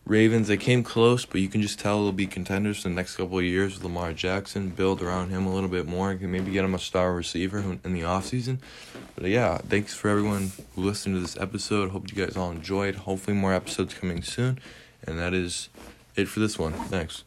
Ravens, 0.05 0.47
they 0.47 0.57
came 0.57 0.81
close, 0.81 1.25
but 1.25 1.39
you 1.39 1.47
can 1.47 1.61
just 1.61 1.79
tell 1.79 2.01
they'll 2.01 2.11
be 2.11 2.25
contenders 2.25 2.81
for 2.81 2.89
the 2.89 2.95
next 2.95 3.15
couple 3.15 3.37
of 3.37 3.43
years 3.43 3.75
with 3.75 3.83
Lamar 3.83 4.11
Jackson. 4.11 4.69
Build 4.69 5.01
around 5.01 5.29
him 5.29 5.45
a 5.45 5.53
little 5.53 5.69
bit 5.69 5.85
more. 5.85 6.09
And 6.09 6.19
can 6.19 6.31
maybe 6.31 6.51
get 6.51 6.65
him 6.65 6.73
a 6.73 6.79
star 6.79 7.13
receiver 7.13 7.59
in 7.59 7.93
the 7.93 8.01
offseason. 8.01 8.57
But 9.15 9.25
uh, 9.25 9.27
yeah, 9.27 9.57
thanks 9.59 9.93
for 9.93 10.09
everyone 10.09 10.51
who 10.75 10.81
listened 10.81 11.15
to 11.15 11.21
this 11.21 11.37
episode. 11.37 11.91
Hope 11.91 12.11
you 12.11 12.25
guys 12.25 12.35
all 12.35 12.51
enjoyed. 12.51 12.95
Hopefully, 12.95 13.37
more 13.37 13.53
episodes 13.53 13.93
coming 13.93 14.23
soon. 14.23 14.59
And 15.05 15.19
that 15.19 15.33
is 15.33 15.69
it 16.15 16.27
for 16.27 16.39
this 16.39 16.57
one. 16.57 16.73
Thanks. 16.73 17.23